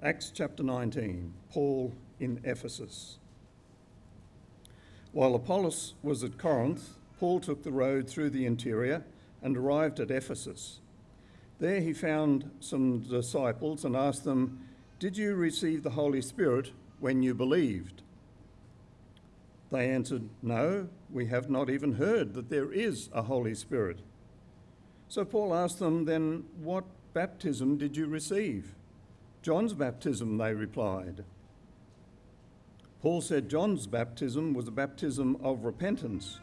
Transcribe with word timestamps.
Acts 0.00 0.30
chapter 0.32 0.62
19, 0.62 1.34
Paul 1.50 1.92
in 2.20 2.40
Ephesus. 2.44 3.18
While 5.10 5.34
Apollos 5.34 5.94
was 6.04 6.22
at 6.22 6.38
Corinth, 6.38 6.90
Paul 7.18 7.40
took 7.40 7.64
the 7.64 7.72
road 7.72 8.08
through 8.08 8.30
the 8.30 8.46
interior 8.46 9.02
and 9.42 9.56
arrived 9.56 9.98
at 9.98 10.12
Ephesus. 10.12 10.78
There 11.58 11.80
he 11.80 11.92
found 11.92 12.48
some 12.60 13.00
disciples 13.00 13.84
and 13.84 13.96
asked 13.96 14.22
them, 14.22 14.60
Did 15.00 15.16
you 15.16 15.34
receive 15.34 15.82
the 15.82 15.90
Holy 15.90 16.22
Spirit 16.22 16.70
when 17.00 17.24
you 17.24 17.34
believed? 17.34 18.02
They 19.72 19.90
answered, 19.90 20.28
No, 20.42 20.88
we 21.10 21.26
have 21.26 21.50
not 21.50 21.70
even 21.70 21.94
heard 21.94 22.34
that 22.34 22.50
there 22.50 22.72
is 22.72 23.10
a 23.12 23.22
Holy 23.22 23.56
Spirit. 23.56 23.98
So 25.08 25.24
Paul 25.24 25.52
asked 25.52 25.80
them, 25.80 26.04
Then 26.04 26.44
what 26.62 26.84
baptism 27.14 27.78
did 27.78 27.96
you 27.96 28.06
receive? 28.06 28.76
John's 29.48 29.72
baptism, 29.72 30.36
they 30.36 30.52
replied. 30.52 31.24
Paul 33.00 33.22
said 33.22 33.48
John's 33.48 33.86
baptism 33.86 34.52
was 34.52 34.68
a 34.68 34.70
baptism 34.70 35.38
of 35.42 35.64
repentance. 35.64 36.38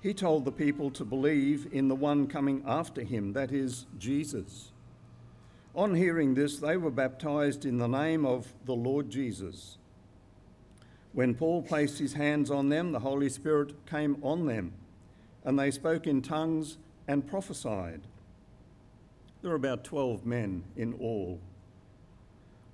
He 0.00 0.14
told 0.14 0.44
the 0.44 0.52
people 0.52 0.92
to 0.92 1.04
believe 1.04 1.66
in 1.72 1.88
the 1.88 1.96
one 1.96 2.28
coming 2.28 2.62
after 2.64 3.02
him, 3.02 3.32
that 3.32 3.50
is, 3.50 3.86
Jesus. 3.98 4.70
On 5.74 5.96
hearing 5.96 6.34
this, 6.34 6.58
they 6.58 6.76
were 6.76 6.92
baptized 6.92 7.64
in 7.64 7.78
the 7.78 7.88
name 7.88 8.24
of 8.24 8.54
the 8.64 8.76
Lord 8.76 9.10
Jesus. 9.10 9.78
When 11.14 11.34
Paul 11.34 11.62
placed 11.62 11.98
his 11.98 12.12
hands 12.12 12.48
on 12.48 12.68
them, 12.68 12.92
the 12.92 13.00
Holy 13.00 13.28
Spirit 13.28 13.74
came 13.86 14.18
on 14.22 14.46
them, 14.46 14.72
and 15.44 15.58
they 15.58 15.72
spoke 15.72 16.06
in 16.06 16.22
tongues 16.22 16.78
and 17.08 17.26
prophesied. 17.26 18.02
There 19.42 19.50
were 19.50 19.56
about 19.56 19.82
12 19.82 20.24
men 20.24 20.62
in 20.76 20.94
all. 21.00 21.40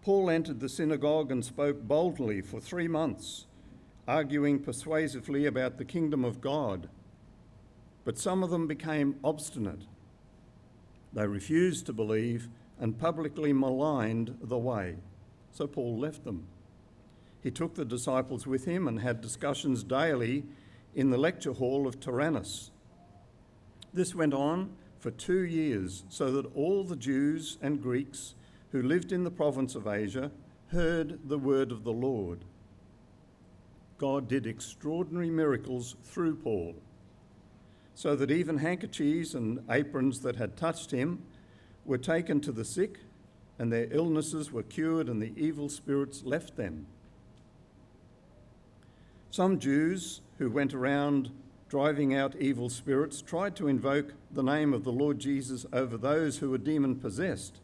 Paul 0.03 0.31
entered 0.31 0.59
the 0.59 0.69
synagogue 0.69 1.31
and 1.31 1.45
spoke 1.45 1.83
boldly 1.83 2.41
for 2.41 2.61
three 2.61 2.89
months, 2.89 3.47
arguing 4.09 4.59
persuasively 4.59 5.47
about 5.47 5.79
the 5.79 5.85
kingdom 5.85 6.25
of 6.25 6.41
God. 6.41 6.89
But 8.05 8.19
some 8.19 8.43
of 8.43 8.51
them 8.51 8.67
became 8.67 9.21
obstinate. 9.23 9.83
They 11.13 11.27
refused 11.29 11.87
to 11.87 11.93
believe 11.93 12.49
and 12.81 12.99
publicly 12.99 13.53
maligned 13.53 14.39
the 14.43 14.59
way. 14.59 14.97
So 15.53 15.69
Paul 15.69 15.99
left 16.01 16.25
them. 16.25 16.49
He 17.41 17.53
took 17.53 17.75
the 17.75 17.85
disciples 17.85 18.45
with 18.45 18.65
him 18.65 18.89
and 18.89 19.01
had 19.01 19.21
discussions 19.21 19.85
daily 19.85 20.45
in 20.97 21.11
the 21.11 21.19
lecture 21.19 21.53
hall 21.53 21.87
of 21.87 22.01
Tyrannus. 22.01 22.73
This 23.95 24.17
went 24.17 24.35
on 24.35 24.73
for 24.99 25.13
two 25.13 25.43
years, 25.43 26.05
so 26.09 26.33
that 26.33 26.47
all 26.57 26.83
the 26.83 26.97
Jews 26.97 27.59
and 27.61 27.83
Greeks 27.83 28.35
who 28.73 28.83
lived 28.83 29.13
in 29.13 29.23
the 29.23 29.31
province 29.31 29.75
of 29.75 29.87
Asia 29.87 30.31
heard 30.69 31.29
the 31.29 31.39
word 31.39 31.71
of 31.71 31.85
the 31.85 31.93
Lord. 31.93 32.41
God 33.99 34.27
did 34.27 34.47
extraordinary 34.47 35.31
miracles 35.31 35.95
through 36.03 36.37
Paul, 36.37 36.75
so 37.95 38.17
that 38.17 38.31
even 38.31 38.59
handkerchiefs 38.59 39.35
and 39.35 39.61
aprons 39.71 40.21
that 40.21 40.37
had 40.37 40.57
touched 40.57 40.91
him 40.91 41.23
were 41.85 41.99
taken 41.99 42.41
to 42.41 42.53
the 42.53 42.65
sick, 42.65 42.99
and 43.59 43.71
their 43.71 43.89
illnesses 43.93 44.51
were 44.51 44.63
cured, 44.63 45.09
and 45.09 45.21
the 45.21 45.35
evil 45.37 45.69
spirits 45.69 46.25
left 46.25 46.57
them. 46.57 46.87
Some 49.31 49.59
Jews 49.59 50.23
who 50.39 50.51
went 50.51 50.75
around 50.75 51.31
driving 51.69 52.15
out 52.15 52.37
evil 52.37 52.69
spirits 52.69 53.23
tried 53.23 53.57
to 53.57 53.69
invoke 53.69 54.15
the 54.31 54.43
name 54.43 54.75
of 54.75 54.85
the 54.85 54.93
Lord 54.93 55.19
Jesus 55.19 55.65
over 55.73 55.97
those 55.97 56.39
who 56.39 56.51
were 56.51 56.59
demon 56.59 56.97
possessed. 56.97 57.61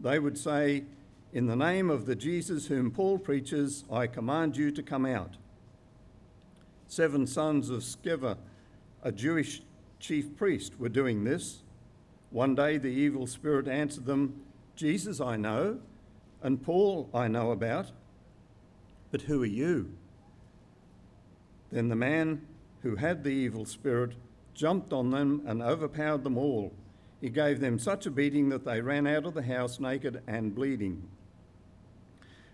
They 0.00 0.18
would 0.18 0.38
say, 0.38 0.84
In 1.32 1.46
the 1.46 1.56
name 1.56 1.90
of 1.90 2.06
the 2.06 2.14
Jesus 2.14 2.66
whom 2.66 2.90
Paul 2.90 3.18
preaches, 3.18 3.84
I 3.90 4.06
command 4.06 4.56
you 4.56 4.70
to 4.70 4.82
come 4.82 5.04
out. 5.04 5.36
Seven 6.86 7.26
sons 7.26 7.68
of 7.70 7.80
Sceva, 7.80 8.38
a 9.02 9.12
Jewish 9.12 9.62
chief 10.00 10.36
priest, 10.36 10.78
were 10.78 10.88
doing 10.88 11.24
this. 11.24 11.62
One 12.30 12.54
day 12.54 12.78
the 12.78 12.88
evil 12.88 13.26
spirit 13.26 13.68
answered 13.68 14.06
them, 14.06 14.40
Jesus 14.76 15.20
I 15.20 15.36
know, 15.36 15.80
and 16.42 16.62
Paul 16.62 17.10
I 17.12 17.28
know 17.28 17.50
about, 17.50 17.90
but 19.10 19.22
who 19.22 19.42
are 19.42 19.46
you? 19.46 19.92
Then 21.72 21.88
the 21.88 21.96
man 21.96 22.42
who 22.82 22.96
had 22.96 23.24
the 23.24 23.30
evil 23.30 23.64
spirit 23.64 24.12
jumped 24.54 24.92
on 24.92 25.10
them 25.10 25.42
and 25.46 25.62
overpowered 25.62 26.24
them 26.24 26.38
all. 26.38 26.72
He 27.20 27.30
gave 27.30 27.60
them 27.60 27.78
such 27.78 28.06
a 28.06 28.10
beating 28.10 28.48
that 28.50 28.64
they 28.64 28.80
ran 28.80 29.06
out 29.06 29.26
of 29.26 29.34
the 29.34 29.42
house 29.42 29.80
naked 29.80 30.22
and 30.26 30.54
bleeding. 30.54 31.08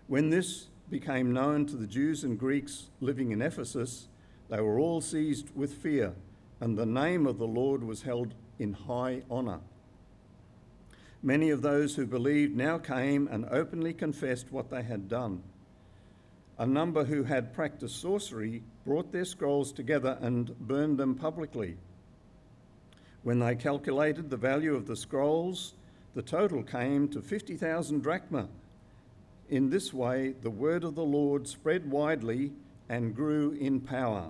When 0.07 0.29
this 0.29 0.67
became 0.89 1.33
known 1.33 1.65
to 1.67 1.75
the 1.75 1.87
Jews 1.87 2.23
and 2.23 2.37
Greeks 2.37 2.89
living 2.99 3.31
in 3.31 3.41
Ephesus, 3.41 4.07
they 4.49 4.61
were 4.61 4.79
all 4.79 5.01
seized 5.01 5.49
with 5.55 5.73
fear, 5.73 6.13
and 6.59 6.77
the 6.77 6.85
name 6.85 7.25
of 7.25 7.37
the 7.37 7.47
Lord 7.47 7.83
was 7.83 8.03
held 8.03 8.33
in 8.59 8.73
high 8.73 9.23
honour. 9.29 9.59
Many 11.23 11.49
of 11.49 11.63
those 11.63 11.95
who 11.95 12.05
believed 12.05 12.55
now 12.55 12.77
came 12.77 13.27
and 13.27 13.45
openly 13.49 13.93
confessed 13.93 14.51
what 14.51 14.69
they 14.69 14.83
had 14.83 15.09
done. 15.09 15.41
A 16.57 16.65
number 16.65 17.03
who 17.03 17.23
had 17.23 17.53
practiced 17.53 17.99
sorcery 17.99 18.63
brought 18.85 19.11
their 19.11 19.25
scrolls 19.25 19.71
together 19.71 20.17
and 20.21 20.57
burned 20.59 20.97
them 20.97 21.15
publicly. 21.15 21.77
When 23.25 23.39
they 23.39 23.55
calculated 23.55 24.29
the 24.29 24.37
value 24.37 24.75
of 24.75 24.85
the 24.85 24.95
scrolls, 24.95 25.73
the 26.13 26.21
total 26.21 26.61
came 26.61 27.07
to 27.07 27.23
50,000 27.23 28.03
drachma. 28.03 28.47
In 29.49 29.71
this 29.71 29.91
way, 29.91 30.35
the 30.43 30.51
word 30.51 30.83
of 30.83 30.93
the 30.93 31.03
Lord 31.03 31.47
spread 31.47 31.89
widely 31.89 32.53
and 32.87 33.15
grew 33.15 33.53
in 33.53 33.81
power. 33.81 34.27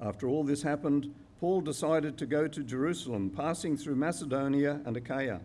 After 0.00 0.28
all 0.28 0.42
this 0.42 0.62
happened, 0.62 1.14
Paul 1.38 1.60
decided 1.60 2.18
to 2.18 2.26
go 2.26 2.48
to 2.48 2.64
Jerusalem, 2.64 3.30
passing 3.30 3.76
through 3.76 3.94
Macedonia 3.94 4.80
and 4.84 4.96
Achaia. 4.96 5.38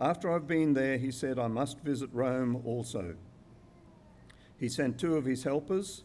After 0.00 0.32
I've 0.32 0.48
been 0.48 0.74
there, 0.74 0.98
he 0.98 1.12
said, 1.12 1.38
I 1.38 1.46
must 1.46 1.78
visit 1.82 2.10
Rome 2.12 2.60
also. 2.66 3.14
He 4.58 4.68
sent 4.68 4.98
two 4.98 5.14
of 5.14 5.24
his 5.24 5.44
helpers, 5.44 6.02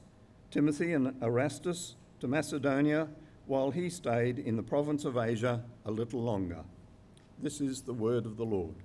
Timothy 0.51 0.94
and 0.94 1.16
Erastus, 1.23 1.95
to 2.19 2.28
Macedonia 2.28 3.07
while 3.51 3.69
he 3.69 3.89
stayed 3.89 4.39
in 4.39 4.56
the 4.56 4.63
province 4.63 5.03
of 5.03 5.17
Asia 5.17 5.62
a 5.85 5.91
little 5.91 6.22
longer. 6.22 6.59
This 7.44 7.59
is 7.59 7.81
the 7.81 7.91
word 7.91 8.25
of 8.25 8.38
the 8.38 8.45
Lord. 8.45 8.75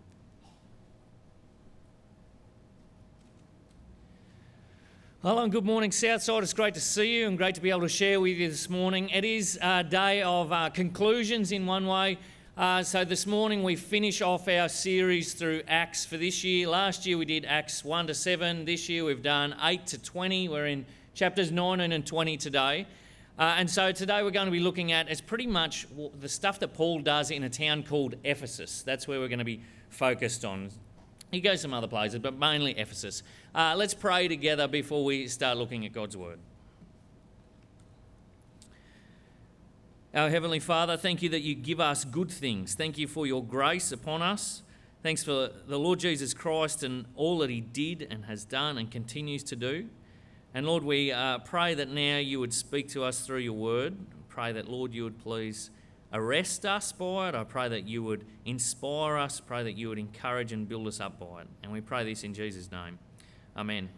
Hello 5.23 5.45
and 5.45 5.53
good 5.53 5.65
morning, 5.65 5.93
Southside. 5.93 6.43
It's 6.43 6.53
great 6.53 6.75
to 6.75 6.81
see 6.81 7.17
you 7.17 7.29
and 7.29 7.39
great 7.39 7.55
to 7.55 7.61
be 7.61 7.71
able 7.71 7.83
to 7.83 7.89
share 7.89 8.19
with 8.21 8.39
you 8.39 8.49
this 8.49 8.69
morning. 8.69 9.09
It 9.11 9.25
is 9.25 9.57
a 9.63 9.85
day 9.85 10.23
of 10.23 10.51
uh, 10.51 10.71
conclusions 10.71 11.53
in 11.53 11.65
one 11.65 11.87
way. 11.87 12.19
Uh, 12.57 12.83
so 12.83 13.05
this 13.05 13.25
morning 13.25 13.63
we 13.63 13.77
finish 13.77 14.21
off 14.21 14.49
our 14.49 14.69
series 14.69 15.35
through 15.35 15.63
Acts 15.69 16.05
for 16.05 16.17
this 16.17 16.43
year. 16.43 16.67
Last 16.67 17.07
year 17.07 17.19
we 17.19 17.25
did 17.25 17.45
Acts 17.45 17.85
1 17.85 18.09
to 18.09 18.15
7. 18.15 18.65
This 18.65 18.89
year 18.89 19.05
we've 19.05 19.23
done 19.23 19.55
8 19.63 19.87
to 19.87 19.99
20. 19.99 20.49
We're 20.49 20.67
in 20.67 20.87
chapters 21.15 21.53
19 21.53 21.93
and 21.93 22.05
20 22.05 22.37
today. 22.37 22.89
Uh, 23.39 23.55
and 23.59 23.69
so 23.69 23.93
today 23.93 24.23
we're 24.23 24.31
going 24.31 24.47
to 24.47 24.53
be 24.53 24.61
looking 24.61 24.93
at 24.93 25.11
it's 25.11 25.21
pretty 25.21 25.47
much 25.47 25.87
the 26.21 26.29
stuff 26.29 26.59
that 26.61 26.73
Paul 26.73 27.01
does 27.01 27.31
in 27.31 27.43
a 27.43 27.51
town 27.51 27.83
called 27.83 28.15
Ephesus. 28.25 28.83
That's 28.83 29.07
where 29.07 29.21
we're 29.21 29.29
going 29.29 29.41
to 29.41 29.45
be 29.45 29.61
focused 29.91 30.45
on. 30.45 30.71
He 31.31 31.43
goes 31.43 31.61
some 31.61 31.75
other 31.75 31.87
places, 31.87 32.21
but 32.21 32.39
mainly 32.39 32.73
Ephesus. 32.79 33.23
Uh, 33.55 33.75
let's 33.77 33.93
pray 33.93 34.27
together 34.27 34.67
before 34.67 35.05
we 35.05 35.29
start 35.29 35.59
looking 35.59 35.85
at 35.85 35.93
God's 35.93 36.17
word. 36.17 36.39
Our 40.15 40.31
Heavenly 40.31 40.61
Father, 40.61 40.97
thank 40.97 41.21
you 41.21 41.29
that 41.29 41.43
you 41.43 41.55
give 41.55 41.79
us 41.79 42.07
good 42.07 42.31
things. 42.31 42.75
Thank 42.75 42.97
you 42.97 43.07
for 43.07 43.27
your 43.27 43.45
grace 43.45 43.93
upon 43.93 44.23
us. 44.23 44.63
Thanks 45.03 45.23
for 45.23 45.51
the 45.69 45.79
Lord 45.79 46.01
Jesus 46.01 46.33
Christ 46.33 46.83
and 46.83 47.05
all 47.15 47.37
that 47.39 47.51
He 47.51 47.61
did 47.61 48.07
and 48.11 48.25
has 48.25 48.47
done 48.47 48.79
and 48.79 48.91
continues 48.91 49.43
to 49.45 49.57
do. 49.57 49.91
And 50.57 50.65
Lord, 50.65 50.85
we 50.85 51.13
uh, 51.13 51.41
pray 51.41 51.75
that 51.75 51.91
now 51.91 52.17
you 52.17 52.41
would 52.41 52.55
speak 52.55 52.89
to 52.93 53.05
us 53.05 53.21
through 53.21 53.41
your 53.41 53.53
word. 53.53 53.95
Pray 54.31 54.53
that, 54.53 54.67
Lord, 54.67 54.95
you 54.95 55.05
would 55.05 55.19
please 55.19 55.69
arrest 56.15 56.65
us 56.65 56.93
by 56.93 57.29
it. 57.29 57.35
I 57.35 57.45
pray 57.45 57.69
that 57.69 57.87
you 57.87 58.03
would 58.05 58.25
inspire 58.47 59.19
us. 59.19 59.39
Pray 59.39 59.65
that 59.65 59.73
you 59.73 59.91
would 59.91 59.99
encourage 59.99 60.53
and 60.53 60.67
build 60.67 60.87
us 60.87 60.99
up 60.99 61.21
by 61.21 61.43
it. 61.43 61.49
And 61.63 61.71
we 61.73 61.83
pray 61.83 62.05
this 62.05 62.25
in 62.25 62.33
Jesus' 62.33 62.73
name. 62.73 62.99
Amen. 63.55 63.91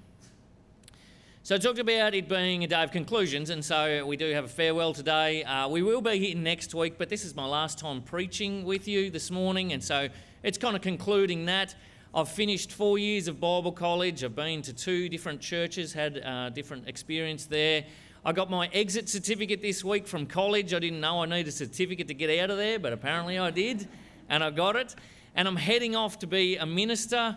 So 1.44 1.55
I 1.55 1.58
talked 1.58 1.78
about 1.78 2.16
it 2.16 2.28
being 2.28 2.64
a 2.64 2.66
day 2.66 2.82
of 2.82 2.90
conclusions, 2.90 3.50
and 3.50 3.64
so 3.64 4.05
we 4.05 4.16
do 4.16 4.32
have 4.32 4.46
a 4.46 4.49
farewell 4.49 4.93
today. 4.93 5.44
Uh, 5.44 5.69
we 5.69 5.82
will 5.82 6.00
be 6.00 6.19
here 6.19 6.37
next 6.37 6.75
week, 6.75 6.99
but 6.99 7.08
this 7.08 7.25
is 7.25 7.37
my 7.37 7.46
last 7.46 7.78
time 7.78 8.02
preaching 8.02 8.64
with 8.64 8.88
you 8.88 9.10
this 9.10 9.31
morning, 9.31 9.72
and 9.72 9.84
so 9.84 10.08
it's 10.43 10.58
kind 10.58 10.75
of 10.75 10.82
concluding 10.82 11.44
that. 11.44 11.76
I've 12.14 12.28
finished 12.28 12.72
four 12.72 12.99
years 12.99 13.28
of 13.28 13.38
Bible 13.38 13.70
college. 13.70 14.25
I've 14.25 14.34
been 14.34 14.62
to 14.62 14.72
two 14.72 15.10
different 15.10 15.40
churches, 15.43 15.93
had 15.93 16.19
uh, 16.25 16.49
different 16.49 16.88
experience 16.88 17.44
there. 17.44 17.84
I 18.25 18.32
got 18.32 18.50
my 18.50 18.69
exit 18.72 19.08
certificate 19.08 19.60
this 19.60 19.84
week 19.84 20.06
from 20.06 20.25
college. 20.26 20.72
I 20.72 20.78
didn't 20.78 21.00
know 21.00 21.22
I 21.22 21.26
needed 21.26 21.49
a 21.49 21.52
certificate 21.52 22.08
to 22.08 22.14
get 22.14 22.38
out 22.40 22.50
of 22.50 22.56
there, 22.56 22.78
but 22.78 22.94
apparently 22.94 23.38
I 23.38 23.50
did, 23.50 23.87
and 24.31 24.43
I 24.43 24.50
got 24.50 24.75
it. 24.75 24.94
And 25.34 25.46
I'm 25.46 25.56
heading 25.56 25.94
off 25.96 26.19
to 26.20 26.26
be 26.26 26.56
a 26.56 26.64
minister. 26.64 27.37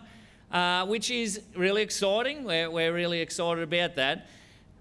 uh, 0.52 0.84
which 0.86 1.10
is 1.10 1.40
really 1.56 1.82
exciting. 1.82 2.44
We're, 2.44 2.70
we're 2.70 2.92
really 2.92 3.20
excited 3.20 3.62
about 3.62 3.96
that. 3.96 4.26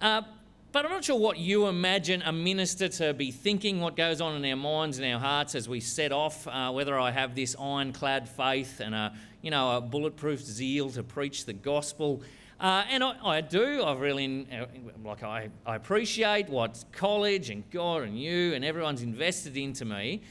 Uh, 0.02 0.24
but 0.72 0.86
I'm 0.86 0.92
not 0.92 1.04
sure 1.04 1.20
what 1.20 1.38
you 1.38 1.68
imagine 1.68 2.22
a 2.22 2.32
minister 2.32 2.88
to 2.88 3.14
be 3.14 3.32
thinking, 3.32 3.82
what 3.82 3.98
goes 3.98 4.22
on 4.22 4.42
in 4.42 4.50
our 4.50 4.56
minds 4.56 5.00
and 5.00 5.14
our 5.14 5.20
hearts 5.20 5.54
as 5.54 5.68
we 5.68 5.82
set 5.82 6.12
off, 6.12 6.48
uh, 6.48 6.72
whether 6.72 6.98
I 6.98 7.12
have 7.12 7.36
this 7.36 7.56
ironclad 7.60 8.30
faith 8.30 8.80
and 8.80 8.96
a, 8.96 9.14
you 9.42 9.52
know, 9.52 9.78
a 9.78 9.82
bulletproof 9.82 10.40
zeal 10.40 10.90
to 10.92 11.04
preach 11.04 11.46
the 11.46 11.54
gospel. 11.54 12.22
Uh, 12.60 12.86
and 12.90 13.04
I, 13.04 13.16
I, 13.22 13.42
do. 13.42 13.82
I 13.82 13.94
really 13.96 14.48
uh, 14.52 14.66
like. 15.04 15.24
I, 15.24 15.50
I 15.66 15.76
appreciate 15.76 16.48
what 16.48 16.86
college 16.92 17.50
and 17.50 17.70
God 17.72 18.04
and 18.04 18.18
you 18.18 18.54
and 18.54 18.64
everyone's 18.64 19.02
invested 19.02 19.58
into 19.58 19.84
me. 19.84 20.22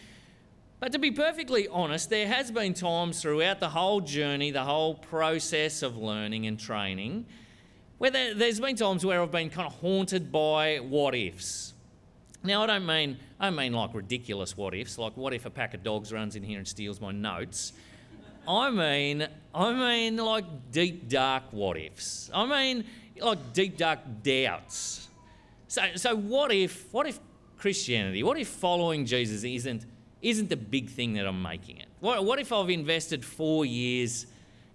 But 0.78 0.92
to 0.92 0.98
be 0.98 1.10
perfectly 1.10 1.68
honest, 1.68 2.08
there 2.08 2.28
has 2.28 2.50
been 2.50 2.72
times 2.72 3.20
throughout 3.20 3.60
the 3.60 3.68
whole 3.68 4.00
journey, 4.00 4.52
the 4.52 4.64
whole 4.64 4.94
process 4.94 5.82
of 5.82 5.98
learning 5.98 6.46
and 6.46 6.58
training, 6.58 7.26
where 8.00 8.10
there, 8.10 8.34
has 8.34 8.58
been 8.58 8.76
times 8.76 9.04
where 9.04 9.20
I've 9.20 9.30
been 9.30 9.50
kind 9.50 9.66
of 9.66 9.74
haunted 9.74 10.32
by 10.32 10.78
what 10.78 11.14
ifs. 11.14 11.74
Now 12.42 12.62
I 12.62 12.66
don't 12.66 12.86
mean 12.86 13.18
I 13.38 13.50
mean 13.50 13.74
like 13.74 13.92
ridiculous 13.92 14.56
what 14.56 14.74
ifs, 14.74 14.96
like 14.96 15.14
what 15.18 15.34
if 15.34 15.44
a 15.44 15.50
pack 15.50 15.74
of 15.74 15.82
dogs 15.82 16.10
runs 16.10 16.34
in 16.34 16.42
here 16.42 16.56
and 16.56 16.66
steals 16.66 16.98
my 16.98 17.12
notes. 17.12 17.74
I 18.48 18.70
mean 18.70 19.28
I 19.54 19.72
mean 19.74 20.16
like 20.16 20.46
deep 20.72 21.10
dark 21.10 21.42
what 21.50 21.76
ifs. 21.76 22.30
I 22.32 22.46
mean 22.46 22.86
like 23.20 23.52
deep 23.52 23.76
dark 23.76 23.98
doubts. 24.22 25.08
So 25.68 25.82
so 25.96 26.16
what 26.16 26.50
if 26.52 26.90
what 26.94 27.06
if 27.06 27.20
Christianity, 27.58 28.22
what 28.22 28.38
if 28.38 28.48
following 28.48 29.04
Jesus 29.04 29.44
isn't 29.44 29.84
isn't 30.22 30.48
the 30.48 30.56
big 30.56 30.88
thing 30.88 31.12
that 31.14 31.26
I'm 31.26 31.42
making 31.42 31.76
it? 31.76 31.88
What, 32.00 32.24
what 32.24 32.38
if 32.38 32.50
I've 32.50 32.70
invested 32.70 33.26
four 33.26 33.66
years 33.66 34.24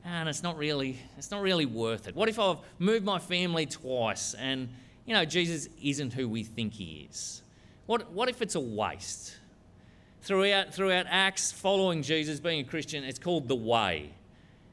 and 0.06 0.30
it's 0.30 0.44
not 0.44 0.58
really 0.58 0.98
it's 1.18 1.32
not 1.32 1.42
really 1.42 1.66
worth 1.66 2.08
it. 2.08 2.16
What 2.16 2.30
if 2.30 2.40
I've 2.40 2.58
moved 2.78 3.04
my 3.04 3.20
family 3.20 3.66
twice 3.66 4.36
and 4.36 4.70
you 5.06 5.14
know 5.14 5.26
Jesus 5.26 5.68
isn't 5.84 6.14
who 6.14 6.30
we 6.30 6.44
think 6.44 6.74
he 6.74 7.08
is? 7.10 7.42
What 7.88 8.12
what 8.12 8.30
if 8.30 8.42
it's 8.42 8.56
a 8.56 8.60
waste? 8.60 9.38
Throughout 10.22 10.74
throughout 10.74 11.08
Acts, 11.10 11.52
following 11.52 12.04
Jesus, 12.04 12.40
being 12.40 12.60
a 12.62 12.64
Christian, 12.64 13.04
it's 13.04 13.20
called 13.20 13.48
the 13.48 13.56
way. 13.56 14.12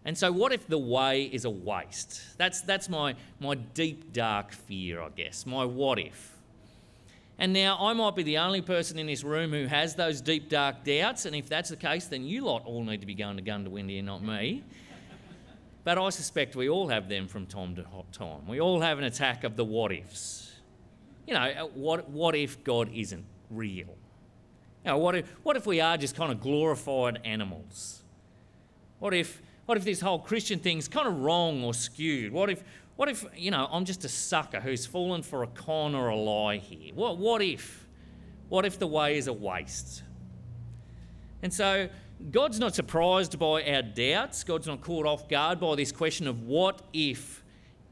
And 0.04 0.18
so 0.18 0.32
what 0.32 0.52
if 0.52 0.66
the 0.66 0.78
way 0.78 1.24
is 1.24 1.44
a 1.44 1.50
waste? 1.50 2.36
That's 2.36 2.60
that's 2.60 2.88
my 2.88 3.14
my 3.40 3.54
deep 3.54 4.12
dark 4.12 4.52
fear, 4.52 5.00
I 5.00 5.08
guess. 5.10 5.46
My 5.46 5.64
what 5.64 5.98
if. 5.98 6.30
And 7.38 7.52
now 7.52 7.78
I 7.80 7.92
might 7.94 8.14
be 8.14 8.22
the 8.22 8.38
only 8.38 8.60
person 8.60 8.98
in 8.98 9.06
this 9.06 9.24
room 9.24 9.52
who 9.52 9.66
has 9.66 9.94
those 9.94 10.20
deep 10.20 10.48
dark 10.48 10.84
doubts, 10.84 11.24
and 11.24 11.34
if 11.34 11.48
that's 11.48 11.70
the 11.70 11.76
case, 11.76 12.06
then 12.06 12.24
you 12.24 12.44
lot 12.44 12.64
all 12.66 12.84
need 12.84 13.00
to 13.00 13.06
be 13.06 13.14
going 13.14 13.36
to 13.36 13.42
Goondiwindi, 13.42 14.04
not 14.04 14.22
me. 14.22 14.62
But 15.84 15.98
I 15.98 16.10
suspect 16.10 16.54
we 16.54 16.68
all 16.68 16.88
have 16.88 17.08
them 17.08 17.26
from 17.26 17.46
time 17.46 17.74
to 17.76 17.84
time. 18.12 18.46
We 18.46 18.60
all 18.60 18.80
have 18.80 18.98
an 18.98 19.04
attack 19.04 19.42
of 19.44 19.56
the 19.56 19.64
what 19.64 19.92
ifs. 19.92 20.52
You 21.26 21.34
know, 21.34 21.40
uh, 21.40 21.66
what, 21.74 22.08
what 22.08 22.34
if 22.34 22.62
God 22.62 22.90
isn't 22.94 23.24
real? 23.50 23.96
You 24.84 24.90
know, 24.90 24.98
what, 24.98 25.16
if, 25.16 25.28
what 25.42 25.56
if 25.56 25.66
we 25.66 25.80
are 25.80 25.96
just 25.96 26.16
kind 26.16 26.30
of 26.30 26.40
glorified 26.40 27.20
animals? 27.24 28.02
What 28.98 29.14
if, 29.14 29.42
what 29.66 29.76
if 29.76 29.84
this 29.84 30.00
whole 30.00 30.18
Christian 30.18 30.58
thing's 30.58 30.88
kind 30.88 31.08
of 31.08 31.20
wrong 31.20 31.64
or 31.64 31.74
skewed? 31.74 32.32
What 32.32 32.50
if, 32.50 32.62
what 32.96 33.08
if, 33.08 33.24
you 33.36 33.50
know, 33.50 33.68
I'm 33.70 33.84
just 33.84 34.04
a 34.04 34.08
sucker 34.08 34.60
who's 34.60 34.86
fallen 34.86 35.22
for 35.22 35.42
a 35.42 35.46
con 35.48 35.94
or 35.94 36.08
a 36.08 36.16
lie 36.16 36.58
here? 36.58 36.94
What, 36.94 37.18
what 37.18 37.42
if? 37.42 37.86
What 38.48 38.64
if 38.64 38.78
the 38.78 38.86
way 38.86 39.16
is 39.16 39.26
a 39.26 39.32
waste? 39.32 40.02
And 41.42 41.52
so 41.52 41.88
God's 42.30 42.60
not 42.60 42.74
surprised 42.74 43.38
by 43.38 43.62
our 43.64 43.82
doubts. 43.82 44.44
God's 44.44 44.66
not 44.66 44.80
caught 44.80 45.06
off 45.06 45.28
guard 45.28 45.58
by 45.58 45.74
this 45.74 45.90
question 45.90 46.26
of 46.28 46.42
what 46.42 46.82
if 46.92 47.42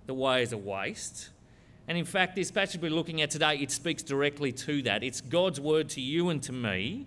the 0.07 0.15
way 0.15 0.43
is 0.43 0.53
a 0.53 0.59
waste. 0.59 1.31
And 1.89 1.99
in 1.99 2.05
fact, 2.05 2.37
this 2.37 2.51
passage 2.51 2.81
we're 2.81 2.91
looking 2.91 3.21
at 3.23 3.31
today, 3.31 3.57
it 3.57 3.71
speaks 3.71 4.03
directly 4.03 4.53
to 4.53 4.83
that. 4.83 5.03
It's 5.03 5.21
God's 5.21 5.61
word 5.61 5.89
to 5.91 6.01
you 6.01 6.29
and 6.29 6.43
to 6.45 6.53
me 6.53 7.07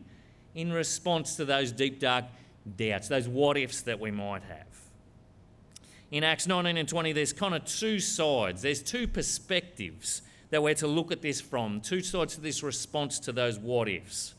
in 0.53 0.73
response 0.73 1.35
to 1.37 1.45
those 1.45 1.71
deep, 1.71 1.99
dark 1.99 2.25
doubts, 2.75 3.07
those 3.07 3.27
what 3.27 3.57
ifs 3.57 3.81
that 3.83 3.99
we 3.99 4.11
might 4.11 4.43
have. 4.43 4.67
In 6.11 6.23
Acts 6.23 6.45
19 6.45 6.77
and 6.77 6.87
20, 6.87 7.13
there's 7.13 7.33
kind 7.33 7.55
of 7.55 7.65
two 7.65 7.99
sides, 7.99 8.61
there's 8.61 8.83
two 8.83 9.07
perspectives 9.07 10.21
that 10.49 10.61
we're 10.61 10.75
to 10.75 10.87
look 10.87 11.11
at 11.11 11.21
this 11.21 11.41
from, 11.41 11.81
two 11.81 12.01
sides 12.01 12.35
to 12.35 12.41
this 12.41 12.61
response 12.61 13.17
to 13.19 13.31
those 13.31 13.57
what 13.57 13.87
ifs. 13.87 14.35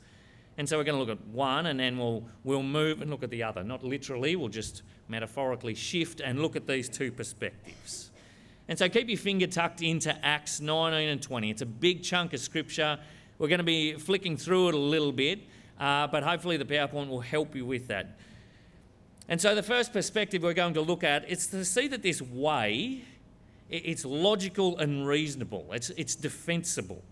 And 0.57 0.69
so 0.69 0.79
we're 0.79 0.85
going 0.85 0.99
to 0.99 1.05
look 1.05 1.19
at 1.19 1.27
one 1.27 1.67
and 1.67 1.81
then 1.81 1.99
we'll, 1.99 2.25
we'll 2.45 2.63
move 2.63 3.03
and 3.03 3.11
look 3.11 3.23
at 3.23 3.31
the 3.31 3.43
other. 3.43 3.65
Not 3.65 3.83
literally, 3.83 4.37
we'll 4.37 4.49
just 4.49 4.83
metaphorically 5.09 5.75
shift 5.75 6.21
and 6.21 6.41
look 6.41 6.55
at 6.55 6.67
these 6.67 6.89
two 6.89 7.11
perspectives. 7.11 8.11
And 8.69 8.79
so 8.79 8.89
keep 8.89 9.09
your 9.09 9.19
finger 9.19 9.47
tucked 9.47 9.83
into 9.83 10.17
Acts 10.25 10.61
19 10.61 11.09
and 11.09 11.21
20. 11.21 11.51
It's 11.51 11.63
a 11.63 11.67
big 11.67 12.03
chunk 12.03 12.33
of 12.33 12.41
scripture. 12.41 12.99
We're 13.39 13.49
going 13.49 13.59
to 13.59 13.65
be 13.65 13.95
flicking 13.95 14.37
through 14.37 14.69
it 14.69 14.75
a 14.75 14.79
little 14.79 15.13
bit, 15.13 15.41
uh, 15.79 16.07
but 16.07 16.23
hopefully 16.23 16.57
the 16.57 16.65
PowerPoint 16.65 17.09
will 17.09 17.21
help 17.21 17.55
you 17.55 17.67
with 17.67 17.89
that. 17.89 18.17
And 19.29 19.41
so 19.41 19.55
the 19.55 19.63
first 19.63 19.93
perspective 19.93 20.43
we're 20.43 20.55
going 20.55 20.75
to 20.75 20.81
look 20.81 21.03
at 21.03 21.29
is 21.29 21.47
to 21.49 21.65
see 21.65 21.89
that 21.89 22.03
this 22.03 22.23
way, 22.23 23.03
it's 23.71 24.05
logical 24.05 24.79
and 24.79 25.07
reasonable. 25.07 25.67
It's, 25.73 25.91
it's 25.91 26.15
defensible. 26.15 27.03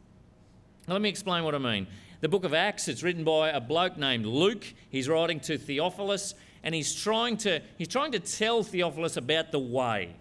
Now, 0.87 0.95
let 0.95 1.03
me 1.03 1.09
explain 1.09 1.45
what 1.45 1.55
I 1.55 1.59
mean. 1.59 1.87
The 2.23 2.29
book 2.29 2.45
of 2.45 2.55
Acts, 2.55 2.87
it's 2.87 3.03
written 3.03 3.25
by 3.25 3.51
a 3.51 3.61
bloke 3.61 3.97
named 3.97 4.27
Luke. 4.27 4.65
He's 4.91 5.09
writing 5.09 5.41
to 5.41 5.59
Theophilus, 5.59 6.37
and 6.63 6.73
he's 6.73 6.95
trying 6.95 7.37
to, 7.39 7.61
he's 7.77 7.89
trying 7.89 8.13
to 8.13 8.21
tell 8.21 8.63
Theophilus 8.63 9.17
about 9.17 9.51
the 9.51 9.59
way. 9.59 10.15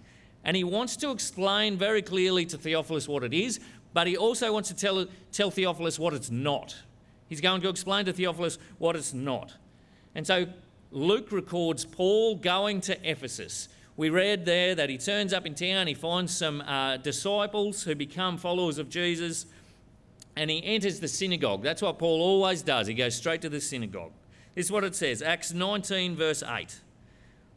And 0.44 0.58
he 0.58 0.64
wants 0.64 0.96
to 0.96 1.12
explain 1.12 1.78
very 1.78 2.02
clearly 2.02 2.44
to 2.48 2.58
Theophilus 2.58 3.08
what 3.08 3.24
it 3.24 3.36
is, 3.36 3.60
but 3.94 4.08
he 4.08 4.18
also 4.18 4.52
wants 4.52 4.70
to 4.70 4.76
tell, 4.76 5.06
tell 5.32 5.52
Theophilus 5.52 6.00
what 6.00 6.16
it's 6.16 6.32
not. 6.32 6.76
He's 7.30 7.40
going 7.40 7.62
to 7.62 7.70
explain 7.70 8.06
to 8.06 8.14
Theophilus 8.14 8.58
what 8.80 8.96
it's 8.96 9.14
not. 9.14 9.54
And 10.16 10.26
so 10.26 10.48
Luke 10.90 11.32
records 11.32 11.86
Paul 11.86 12.34
going 12.38 12.82
to 12.82 12.98
Ephesus. 13.08 13.70
We 13.96 14.10
read 14.10 14.46
there 14.46 14.74
that 14.74 14.90
he 14.90 14.98
turns 14.98 15.34
up 15.34 15.46
in 15.46 15.54
town, 15.54 15.86
he 15.86 15.94
finds 15.94 16.36
some 16.36 16.62
uh, 16.62 16.98
disciples 16.98 17.84
who 17.84 17.94
become 17.94 18.40
followers 18.40 18.80
of 18.80 18.90
Jesus 18.90 19.46
and 20.36 20.50
he 20.50 20.64
enters 20.64 21.00
the 21.00 21.08
synagogue. 21.08 21.64
That's 21.64 21.82
what 21.82 22.00
Paul 22.00 22.22
always 22.22 22.62
does. 22.62 22.88
He 22.88 22.94
goes 22.94 23.16
straight 23.16 23.42
to 23.42 23.50
the 23.50 23.62
synagogue. 23.62 24.12
This 24.56 24.68
is 24.68 24.72
what 24.72 24.84
it 24.84 24.96
says 24.96 25.22
Acts 25.22 25.54
19, 25.54 26.16
verse 26.16 26.44
8. 26.44 26.80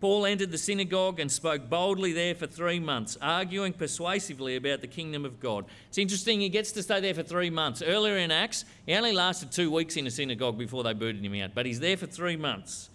Paul 0.00 0.26
entered 0.26 0.50
the 0.50 0.58
synagogue 0.58 1.18
and 1.18 1.32
spoke 1.32 1.70
boldly 1.70 2.12
there 2.12 2.34
for 2.34 2.46
three 2.46 2.78
months, 2.78 3.16
arguing 3.22 3.72
persuasively 3.72 4.56
about 4.56 4.82
the 4.82 4.86
kingdom 4.86 5.24
of 5.24 5.40
God. 5.40 5.64
It's 5.88 5.96
interesting, 5.96 6.40
he 6.40 6.50
gets 6.50 6.72
to 6.72 6.82
stay 6.82 7.00
there 7.00 7.14
for 7.14 7.22
three 7.22 7.48
months. 7.48 7.80
Earlier 7.80 8.18
in 8.18 8.30
Acts, 8.30 8.66
he 8.84 8.94
only 8.94 9.12
lasted 9.12 9.50
two 9.50 9.70
weeks 9.70 9.96
in 9.96 10.06
a 10.06 10.10
synagogue 10.10 10.58
before 10.58 10.82
they 10.82 10.92
booted 10.92 11.24
him 11.24 11.34
out, 11.40 11.54
but 11.54 11.64
he's 11.64 11.80
there 11.80 11.96
for 11.96 12.06
three 12.06 12.36
months. 12.36 12.90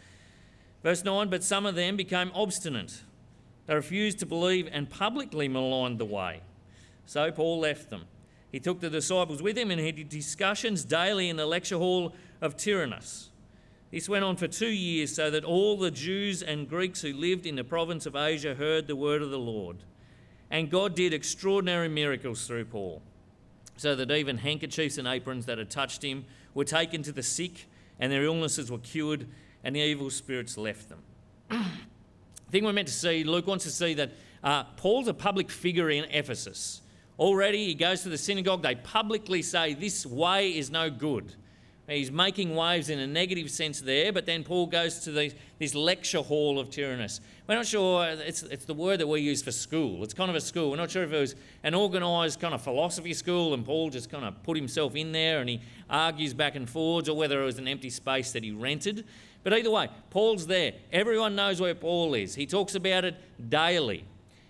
Verse 0.83 1.03
9 1.03 1.29
But 1.29 1.43
some 1.43 1.65
of 1.65 1.73
them 1.73 1.97
became 1.97 2.31
obstinate. 2.35 3.01
They 3.65 3.75
refused 3.75 4.19
to 4.19 4.25
believe 4.25 4.69
and 4.71 4.89
publicly 4.89 5.47
maligned 5.47 5.97
the 5.97 6.05
way. 6.05 6.41
So 7.05 7.31
Paul 7.31 7.59
left 7.59 7.89
them. 7.89 8.05
He 8.51 8.59
took 8.59 8.79
the 8.79 8.89
disciples 8.89 9.41
with 9.41 9.57
him 9.57 9.71
and 9.71 9.79
he 9.79 9.91
did 9.91 10.09
discussions 10.09 10.83
daily 10.83 11.29
in 11.29 11.35
the 11.35 11.45
lecture 11.45 11.77
hall 11.77 12.13
of 12.41 12.57
Tyrannus. 12.57 13.29
This 13.91 14.07
went 14.07 14.23
on 14.23 14.35
for 14.35 14.47
two 14.47 14.69
years 14.69 15.15
so 15.15 15.31
that 15.31 15.43
all 15.43 15.77
the 15.77 15.91
Jews 15.91 16.43
and 16.43 16.69
Greeks 16.69 17.01
who 17.01 17.13
lived 17.13 17.45
in 17.45 17.55
the 17.55 17.63
province 17.63 18.05
of 18.05 18.15
Asia 18.15 18.55
heard 18.55 18.87
the 18.87 18.95
word 18.95 19.21
of 19.21 19.31
the 19.31 19.39
Lord. 19.39 19.77
And 20.51 20.69
God 20.69 20.95
did 20.95 21.13
extraordinary 21.13 21.89
miracles 21.89 22.45
through 22.45 22.65
Paul, 22.65 23.01
so 23.77 23.95
that 23.95 24.11
even 24.11 24.39
handkerchiefs 24.39 24.97
and 24.97 25.07
aprons 25.07 25.45
that 25.45 25.57
had 25.57 25.69
touched 25.69 26.03
him 26.03 26.25
were 26.53 26.65
taken 26.65 27.03
to 27.03 27.11
the 27.11 27.23
sick, 27.23 27.67
and 27.99 28.11
their 28.11 28.23
illnesses 28.23 28.71
were 28.71 28.79
cured, 28.79 29.27
and 29.63 29.75
the 29.75 29.79
evil 29.79 30.09
spirits 30.09 30.57
left 30.57 30.89
them. 30.89 30.99
I 31.51 32.51
think 32.51 32.65
we're 32.65 32.73
meant 32.73 32.87
to 32.87 32.93
see, 32.93 33.23
Luke 33.23 33.45
wants 33.45 33.63
to 33.65 33.71
see 33.71 33.93
that 33.95 34.11
uh, 34.43 34.63
Paul's 34.75 35.07
a 35.07 35.13
public 35.13 35.51
figure 35.51 35.89
in 35.89 36.05
Ephesus. 36.05 36.81
Already, 37.19 37.65
he 37.65 37.75
goes 37.75 38.01
to 38.03 38.09
the 38.09 38.17
synagogue. 38.17 38.63
They 38.63 38.75
publicly 38.75 39.41
say, 39.41 39.73
This 39.73 40.05
way 40.05 40.57
is 40.57 40.71
no 40.71 40.89
good. 40.89 41.35
He's 41.89 42.11
making 42.11 42.55
waves 42.55 42.89
in 42.89 42.99
a 42.99 43.07
negative 43.07 43.49
sense 43.49 43.81
there, 43.81 44.13
but 44.13 44.27
then 44.27 44.43
Paul 44.43 44.67
goes 44.67 44.99
to 44.99 45.11
the, 45.11 45.33
this 45.57 45.73
lecture 45.73 46.21
hall 46.21 46.59
of 46.59 46.69
Tyrannus. 46.69 47.19
We're 47.47 47.55
not 47.55 47.65
sure, 47.65 48.05
it's, 48.05 48.43
it's 48.43 48.65
the 48.65 48.75
word 48.75 48.99
that 48.99 49.07
we 49.07 49.21
use 49.21 49.41
for 49.41 49.51
school. 49.51 50.03
It's 50.03 50.13
kind 50.13 50.29
of 50.29 50.35
a 50.35 50.41
school. 50.41 50.69
We're 50.69 50.77
not 50.77 50.91
sure 50.91 51.03
if 51.03 51.11
it 51.11 51.19
was 51.19 51.35
an 51.63 51.73
organised 51.73 52.39
kind 52.39 52.53
of 52.53 52.61
philosophy 52.61 53.15
school 53.15 53.55
and 53.55 53.65
Paul 53.65 53.89
just 53.89 54.11
kind 54.11 54.23
of 54.23 54.41
put 54.43 54.55
himself 54.55 54.95
in 54.95 55.11
there 55.11 55.39
and 55.39 55.49
he 55.49 55.61
argues 55.89 56.35
back 56.35 56.55
and 56.55 56.69
forwards, 56.69 57.09
or 57.09 57.17
whether 57.17 57.41
it 57.41 57.45
was 57.45 57.57
an 57.57 57.67
empty 57.67 57.89
space 57.89 58.33
that 58.33 58.43
he 58.43 58.51
rented. 58.51 59.05
But 59.43 59.53
either 59.53 59.71
way, 59.71 59.89
Paul's 60.11 60.45
there. 60.45 60.73
Everyone 60.91 61.35
knows 61.35 61.59
where 61.59 61.73
Paul 61.73 62.13
is. 62.13 62.35
He 62.35 62.45
talks 62.45 62.75
about 62.75 63.03
it 63.03 63.15
daily. 63.49 64.05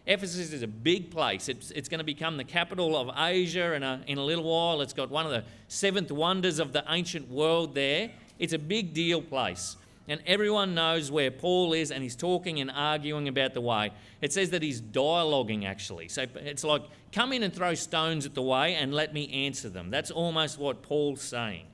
Ephesus 0.10 0.51
is 0.54 0.63
a 0.63 0.68
big 0.68 1.12
place. 1.12 1.48
It's, 1.50 1.70
it's 1.70 1.88
going 1.88 2.00
to 2.00 2.04
become 2.04 2.36
the 2.36 2.44
capital 2.44 2.98
of 2.98 3.12
Asia 3.16 3.74
in 3.74 3.84
a, 3.84 4.01
in 4.08 4.18
a 4.18 4.24
little 4.25 4.44
while. 4.44 4.82
It's 4.82 4.92
got 4.92 5.12
one 5.12 5.28
of 5.28 5.32
the 5.32 5.44
seventh 5.68 6.12
wonders 6.12 6.58
of 6.58 6.74
the 6.74 6.84
ancient 6.89 7.30
world 7.30 7.75
there. 7.75 8.10
It's 8.39 8.54
a 8.54 8.58
big 8.58 8.96
deal 8.96 9.22
place. 9.22 9.78
and 10.08 10.20
everyone 10.25 10.74
knows 10.74 11.12
where 11.12 11.30
Paul 11.30 11.74
is, 11.74 11.92
and 11.92 12.01
he's 12.01 12.16
talking 12.16 12.60
and 12.60 12.72
arguing 12.72 13.28
about 13.28 13.54
the 13.54 13.62
way. 13.62 13.92
It 14.20 14.34
says 14.34 14.50
that 14.50 14.63
he's 14.63 14.82
dialoguing 14.82 15.66
actually. 15.66 16.08
So 16.08 16.25
it's 16.38 16.63
like, 16.63 16.82
come 17.12 17.32
in 17.32 17.44
and 17.44 17.54
throw 17.54 17.75
stones 17.75 18.25
at 18.25 18.34
the 18.34 18.42
way 18.42 18.74
and 18.74 18.92
let 18.92 19.13
me 19.13 19.46
answer 19.46 19.70
them. 19.70 19.92
That's 19.92 20.10
almost 20.10 20.58
what 20.58 20.82
Paul's 20.82 21.22
saying. 21.22 21.68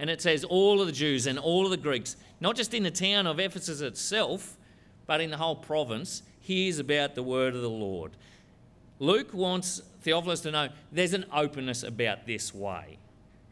And 0.00 0.10
it 0.10 0.20
says 0.20 0.42
all 0.42 0.80
of 0.80 0.88
the 0.88 0.92
Jews 0.92 1.28
and 1.28 1.38
all 1.38 1.64
of 1.64 1.70
the 1.70 1.76
Greeks, 1.76 2.16
not 2.40 2.56
just 2.56 2.74
in 2.74 2.82
the 2.82 2.90
town 2.90 3.28
of 3.28 3.38
Ephesus 3.38 3.80
itself, 3.80 4.56
but 5.06 5.20
in 5.20 5.30
the 5.30 5.36
whole 5.36 5.54
province, 5.54 6.24
hears 6.42 6.78
about 6.78 7.14
the 7.14 7.22
word 7.22 7.54
of 7.54 7.62
the 7.62 7.70
Lord. 7.70 8.12
Luke 8.98 9.32
wants 9.32 9.82
Theophilus 10.02 10.40
to 10.42 10.50
know 10.50 10.68
there's 10.92 11.14
an 11.14 11.24
openness 11.32 11.82
about 11.82 12.26
this 12.26 12.54
way. 12.54 12.98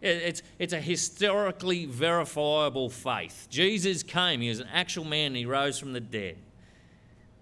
It's, 0.02 0.42
it's 0.59 0.73
a 0.73 0.80
historically 0.80 1.85
verifiable 1.85 2.88
faith. 2.88 3.47
Jesus 3.50 4.02
came, 4.02 4.40
he 4.40 4.49
was 4.49 4.61
an 4.61 4.68
actual 4.73 5.04
man, 5.04 5.35
he 5.35 5.44
rose 5.44 5.78
from 5.78 5.92
the 5.92 6.00
dead. 6.00 6.37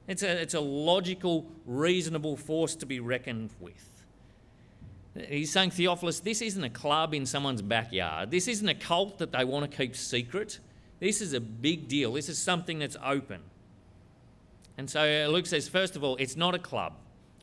It's 0.08 0.22
a, 0.22 0.40
it's 0.40 0.54
a 0.54 0.60
logical, 0.60 1.46
reasonable 1.66 2.36
force 2.36 2.74
to 2.76 2.86
be 2.86 2.98
reckoned 2.98 3.50
with. 3.60 3.84
He's 5.28 5.52
saying, 5.52 5.70
Theophilus, 5.70 6.20
this 6.20 6.42
isn't 6.42 6.62
a 6.62 6.70
club 6.70 7.14
in 7.14 7.26
someone's 7.26 7.62
backyard. 7.62 8.30
This 8.30 8.48
isn't 8.48 8.68
a 8.68 8.74
cult 8.74 9.18
that 9.18 9.32
they 9.32 9.44
want 9.44 9.70
to 9.70 9.76
keep 9.76 9.94
secret. 9.94 10.60
This 11.00 11.20
is 11.20 11.32
a 11.32 11.40
big 11.40 11.88
deal. 11.88 12.14
This 12.14 12.28
is 12.28 12.38
something 12.38 12.78
that's 12.78 12.96
open. 13.04 13.40
And 14.78 14.88
so 14.88 15.00
uh, 15.00 15.28
Luke 15.28 15.46
says, 15.46 15.68
first 15.68 15.96
of 15.96 16.04
all, 16.04 16.16
it's 16.16 16.36
not 16.36 16.54
a 16.54 16.58
club. 16.58 16.94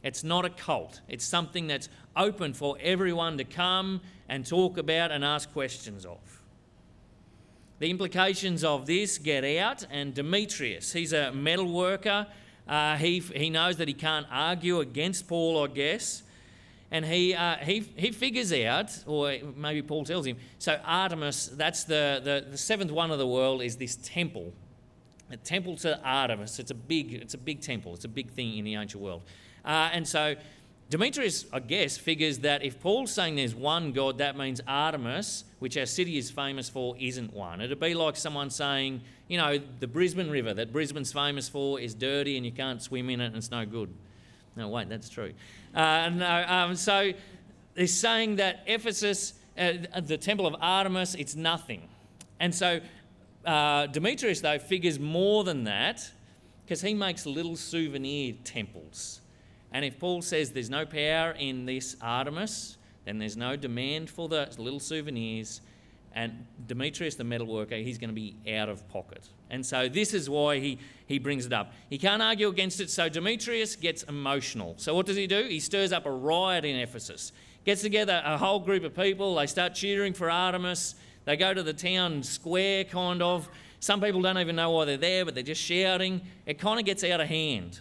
It's 0.01 0.24
not 0.24 0.46
a 0.46 0.50
cult. 0.50 1.01
It's 1.10 1.25
something 1.25 1.68
that's 1.68 1.89
open 2.15 2.54
for 2.54 2.77
everyone 2.80 3.38
to 3.38 3.44
come 3.44 4.01
and 4.30 4.48
talk 4.48 4.77
about 4.77 5.12
and 5.12 5.24
ask 5.24 5.51
questions 5.51 6.06
of. 6.06 6.42
The 7.80 7.89
implications 7.89 8.63
of 8.63 8.86
this 8.86 9.18
get 9.18 9.44
out, 9.44 9.86
and 9.92 10.13
Demetrius, 10.13 10.94
he's 10.94 11.12
a 11.12 11.34
metal 11.34 11.72
worker. 11.74 12.25
Uh, 12.65 12.96
he, 12.96 13.20
he 13.20 13.50
knows 13.50 13.75
that 13.77 13.89
he 13.89 13.94
can't 13.94 14.25
argue 14.32 14.80
against 14.80 15.27
Paul, 15.27 15.62
I 15.62 15.68
guess. 15.68 16.24
And 16.89 17.04
he, 17.04 17.34
uh, 17.34 17.58
he, 17.58 17.80
he 17.98 18.12
figures 18.12 18.54
out, 18.54 18.98
or 19.06 19.36
maybe 19.58 19.82
Paul 19.82 20.06
tells 20.06 20.25
him, 20.25 20.38
so 20.58 20.80
Artemis, 20.86 21.48
that's 21.48 21.84
the, 21.84 22.22
the, 22.24 22.51
the 22.51 22.58
seventh 22.58 22.92
one 22.92 23.12
of 23.12 23.20
the 23.20 23.27
world, 23.27 23.62
is 23.62 23.75
this 23.75 23.98
temple. 23.98 24.54
A 25.32 25.38
temple 25.38 25.75
to 25.77 26.00
Artemis. 26.03 26.60
It's 26.60 26.72
a 26.72 26.75
big, 26.75 27.13
it's 27.13 27.34
a 27.34 27.38
big 27.38 27.62
temple. 27.62 27.94
It's 27.94 28.05
a 28.05 28.10
big 28.10 28.32
thing 28.32 28.58
in 28.58 28.65
the 28.65 28.75
ancient 28.75 29.01
world. 29.01 29.24
Uh, 29.63 29.89
and 29.91 30.08
so 30.08 30.36
Demetrius, 30.89 31.46
I 31.51 31.60
guess, 31.60 31.98
figures 31.98 32.39
that 32.39 32.63
if 32.63 32.79
Paul's 32.79 33.12
saying 33.12 33.36
there's 33.36 33.55
one 33.55 33.91
God, 33.91 34.20
that 34.20 34.38
means 34.38 34.62
Artemis, 34.67 35.46
which 35.58 35.77
our 35.77 35.88
city 35.88 36.17
is 36.17 36.29
famous 36.29 36.70
for, 36.70 36.96
isn't 37.00 37.34
one. 37.34 37.60
It'd 37.60 37.79
be 37.79 37.96
like 37.96 38.15
someone 38.15 38.51
saying, 38.51 39.01
you 39.27 39.39
know, 39.39 39.60
the 39.79 39.88
Brisbane 39.88 40.29
River 40.29 40.53
that 40.53 40.72
Brisbane's 40.72 41.12
famous 41.12 41.50
for 41.50 41.79
is 41.79 41.96
dirty 41.96 42.38
and 42.38 42.46
you 42.46 42.51
can't 42.51 42.82
swim 42.82 43.10
in 43.10 43.20
it 43.20 43.27
and 43.27 43.36
it's 43.38 43.50
no 43.50 43.65
good. 43.65 43.91
No, 44.55 44.70
wait, 44.70 44.88
that's 44.88 45.10
true. 45.10 45.34
Uh, 45.74 46.10
no, 46.10 46.46
um, 46.48 46.75
so 46.75 47.12
they're 47.74 47.88
saying 47.88 48.36
that 48.36 48.63
Ephesus, 48.67 49.34
uh, 49.58 49.74
the 50.03 50.17
temple 50.17 50.46
of 50.46 50.55
Artemis, 50.62 51.15
it's 51.15 51.36
nothing. 51.36 51.82
And 52.39 52.53
so 52.53 52.79
uh, 53.46 53.88
Demetrius, 53.88 54.42
though, 54.42 54.60
figures 54.60 55.00
more 55.00 55.44
than 55.44 55.66
that 55.66 56.10
because 56.66 56.82
he 56.82 56.94
makes 56.94 57.25
little 57.25 57.56
souvenir 57.56 58.34
temples. 58.44 59.22
And 59.72 59.86
if 59.86 60.00
Paul 60.00 60.22
says 60.22 60.52
there's 60.52 60.70
no 60.70 60.86
power 60.86 61.32
in 61.32 61.66
this 61.66 61.96
Artemis, 62.02 62.78
then 63.06 63.20
there's 63.20 63.38
no 63.38 63.56
demand 63.56 64.10
for 64.10 64.28
the 64.28 64.50
little 64.58 64.80
souvenirs. 64.80 65.62
And 66.14 66.46
Demetrius, 66.66 67.16
the 67.16 67.25
metalworker, 67.25 67.84
he's 67.84 67.98
going 67.98 68.10
to 68.10 68.16
be 68.16 68.38
out 68.56 68.70
of 68.70 68.88
pocket. 68.88 69.28
And 69.50 69.66
so 69.66 69.90
this 69.90 70.14
is 70.14 70.30
why 70.30 70.60
he, 70.60 70.80
he 71.08 71.20
brings 71.20 71.46
it 71.46 71.54
up. 71.54 71.74
He 71.90 71.98
can't 71.98 72.22
argue 72.22 72.48
against 72.48 72.80
it, 72.80 72.90
so 72.90 73.10
Demetrius 73.10 73.75
gets 73.75 74.04
emotional. 74.04 74.75
So 74.78 74.96
what 74.96 75.06
does 75.06 75.18
he 75.18 75.28
do? 75.28 75.44
He 75.44 75.60
stirs 75.60 75.92
up 75.92 76.06
a 76.06 76.12
riot 76.12 76.64
in 76.64 76.78
Ephesus, 76.78 77.34
gets 77.66 77.82
together 77.82 78.22
a 78.25 78.38
whole 78.38 78.60
group 78.60 78.86
of 78.86 78.96
people, 78.96 79.36
they 79.36 79.46
start 79.46 79.75
cheering 79.75 80.14
for 80.14 80.32
Artemis, 80.32 80.96
they 81.25 81.36
go 81.36 81.53
to 81.53 81.63
the 81.63 81.74
town 81.74 82.24
square, 82.24 82.84
kind 82.84 83.22
of. 83.22 83.50
Some 83.79 84.01
people 84.01 84.22
don't 84.22 84.38
even 84.38 84.55
know 84.55 84.72
why 84.72 84.86
they're 84.86 84.98
there, 84.98 85.25
but 85.25 85.36
they're 85.36 85.44
just 85.44 85.62
shouting. 85.62 86.22
It 86.46 86.60
kind 86.60 86.79
of 86.79 86.86
gets 86.86 87.03
out 87.03 87.20
of 87.20 87.27
hand. 87.27 87.79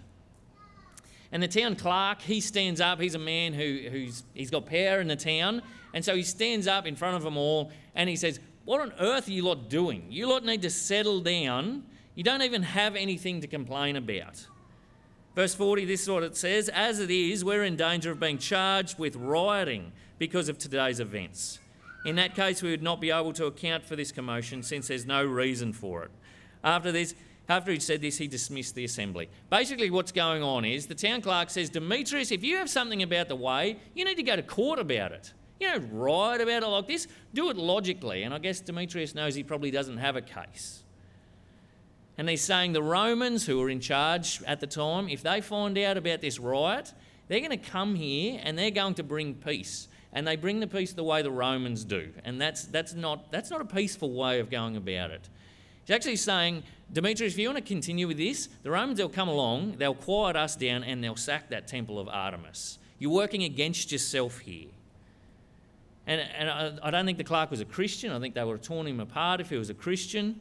And 1.31 1.43
the 1.43 1.49
town 1.49 1.77
clerk, 1.77 2.23
he 2.23 2.41
stands 2.41 2.81
up. 2.81 3.01
He's 3.01 3.15
a 3.15 3.19
man 3.19 3.53
who, 3.55 3.89
who's 3.91 4.23
he's 4.35 4.51
got 4.51 4.67
power 4.67 5.01
in 5.01 5.09
the 5.09 5.17
town. 5.17 5.63
And 5.93 6.05
so 6.05 6.15
he 6.15 6.23
stands 6.23 6.67
up 6.67 6.87
in 6.87 6.97
front 6.97 7.17
of 7.17 7.23
them 7.23 7.37
all 7.37 7.71
and 7.95 8.09
he 8.09 8.17
says, 8.17 8.41
What 8.65 8.81
on 8.81 8.93
earth 9.01 9.29
are 9.29 9.33
you 9.33 9.43
lot 9.43 9.69
doing? 9.69 10.07
You 10.11 10.29
lot 10.29 10.45
need 10.45 10.63
to 10.63 10.71
settle 10.71 11.21
down. 11.21 11.85
You 12.15 12.23
don't 12.23 12.43
even 12.43 12.63
have 12.63 12.97
anything 12.97 13.41
to 13.41 13.47
complain 13.47 13.97
about. 13.97 14.47
Verse 15.35 15.55
40, 15.55 15.85
this 15.85 16.03
is 16.03 16.09
what 16.09 16.23
it 16.23 16.37
says 16.37 16.69
As 16.69 17.01
it 17.01 17.11
is, 17.11 17.45
we're 17.45 17.65
in 17.65 17.77
danger 17.77 18.13
of 18.13 18.21
being 18.21 18.39
charged 18.39 18.99
with 18.99 19.17
rioting 19.17 19.93
because 20.19 20.49
of 20.49 20.59
today's 20.59 21.01
events. 21.01 21.59
In 22.05 22.17
that 22.17 22.35
case, 22.35 22.63
we 22.63 22.71
would 22.71 22.83
not 22.83 23.01
be 23.01 23.11
able 23.11 23.33
to 23.35 23.47
account 23.47 23.85
for 23.87 23.97
this 23.97 24.13
commotion 24.13 24.63
since 24.63 24.89
there's 24.89 25.07
no 25.07 25.25
reason 25.25 25.73
for 25.73 26.03
it. 26.05 26.11
After 26.63 26.93
this, 26.93 27.15
after 27.49 27.73
he'd 27.73 27.83
said 27.83 28.01
this, 28.01 28.19
he 28.19 28.27
dismissed 28.27 28.75
the 28.75 28.85
assembly. 28.85 29.29
Basically, 29.51 29.91
what's 29.91 30.13
going 30.13 30.43
on 30.43 30.65
is 30.65 30.87
the 30.87 30.95
town 30.95 31.21
clerk 31.21 31.51
says, 31.51 31.71
Demetrius, 31.71 32.31
if 32.31 32.43
you 32.43 32.57
have 32.57 32.71
something 32.71 33.03
about 33.03 33.29
the 33.29 33.37
way, 33.37 33.79
you 33.95 34.05
need 34.05 34.17
to 34.17 34.23
go 34.23 34.37
to 34.37 34.43
court 34.43 34.79
about 34.79 35.13
it. 35.13 35.33
You 35.61 35.71
don't 35.71 35.93
write 35.93 36.41
about 36.41 36.63
it 36.63 36.67
like 36.67 36.89
this. 36.89 37.07
Do 37.33 37.51
it 37.51 37.57
logically. 37.57 38.23
And 38.23 38.35
I 38.35 38.39
guess 38.39 38.61
Demetrius 38.61 39.15
knows 39.15 39.35
he 39.35 39.43
probably 39.43 39.71
doesn't 39.71 39.99
have 39.99 40.17
a 40.17 40.23
case. 40.23 40.83
And 42.17 42.29
he's 42.29 42.43
saying 42.43 42.73
the 42.73 42.83
Romans, 42.83 43.47
who 43.47 43.59
were 43.59 43.71
in 43.71 43.81
charge 43.81 44.43
at 44.45 44.61
the 44.61 44.67
time, 44.67 45.09
if 45.09 45.23
they 45.23 45.41
find 45.41 45.77
out 45.79 45.97
about 45.97 46.21
this 46.21 46.39
riot, 46.39 46.93
they're 47.29 47.41
going 47.41 47.51
to 47.51 47.57
come 47.57 47.95
here 47.95 48.41
and 48.43 48.59
they're 48.59 48.71
going 48.71 48.95
to 48.95 49.03
bring 49.03 49.35
peace. 49.35 49.89
And 50.15 50.27
they 50.27 50.37
bring 50.37 50.61
the 50.61 50.67
peace 50.67 50.93
the 50.93 51.05
way 51.05 51.23
the 51.23 51.31
Romans 51.31 51.85
do. 51.85 52.11
And 52.25 52.41
that's, 52.41 52.65
that's, 52.65 52.95
not, 52.95 53.33
that's 53.33 53.51
not 53.51 53.61
a 53.61 53.65
peaceful 53.65 54.13
way 54.13 54.39
of 54.39 54.49
going 54.49 54.77
about 54.77 55.11
it. 55.11 55.29
He's 55.85 55.95
actually 55.95 56.17
saying, 56.17 56.63
Demetrius, 56.93 57.35
if 57.35 57.39
you 57.39 57.49
want 57.49 57.59
to 57.59 57.65
continue 57.65 58.07
with 58.07 58.17
this, 58.17 58.49
the 58.63 58.71
Romans 58.71 59.01
will 59.01 59.09
come 59.09 59.29
along, 59.29 59.75
they'll 59.79 59.95
quiet 59.95 60.37
us 60.37 60.55
down, 60.57 60.85
and 60.85 61.03
they'll 61.03 61.17
sack 61.17 61.51
that 61.51 61.67
temple 61.67 61.99
of 61.99 62.09
Artemis. 62.09 62.79
You're 62.99 63.11
working 63.11 63.43
against 63.43 63.91
yourself 63.91 64.39
here. 64.39 64.69
And, 66.07 66.21
and 66.21 66.49
I, 66.49 66.79
I, 66.83 66.91
don't 66.91 67.07
think 67.07 67.19
the 67.19 67.25
clerk 67.25 67.51
was 67.51 67.61
a 67.61 67.65
Christian. 67.65 68.13
I 68.13 68.21
think 68.21 68.35
they 68.35 68.45
would 68.45 68.59
have 68.59 68.67
torn 68.67 68.87
him 68.87 69.01
apart 69.01 69.41
if 69.41 69.51
he 69.51 69.57
was 69.57 69.71
a 69.71 69.75
Christian. 69.75 70.41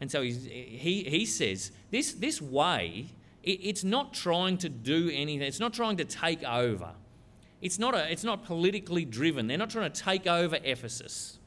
And 0.00 0.10
so 0.10 0.22
he, 0.22 1.04
he 1.04 1.26
says, 1.26 1.72
this, 1.90 2.12
this 2.12 2.40
way, 2.40 3.06
it, 3.42 3.60
it's 3.62 3.84
not 3.84 4.14
trying 4.14 4.58
to 4.58 4.68
do 4.68 5.10
anything, 5.12 5.46
it's 5.46 5.60
not 5.60 5.72
trying 5.72 5.96
to 5.96 6.04
take 6.04 6.44
over. 6.44 6.90
It's 7.60 7.78
not, 7.78 7.94
a, 7.94 8.10
it's 8.10 8.24
not 8.24 8.44
politically 8.44 9.04
driven. 9.04 9.46
They're 9.46 9.58
not 9.58 9.70
trying 9.70 9.90
to 9.90 10.02
take 10.02 10.26
over 10.26 10.58
Ephesus. 10.62 11.38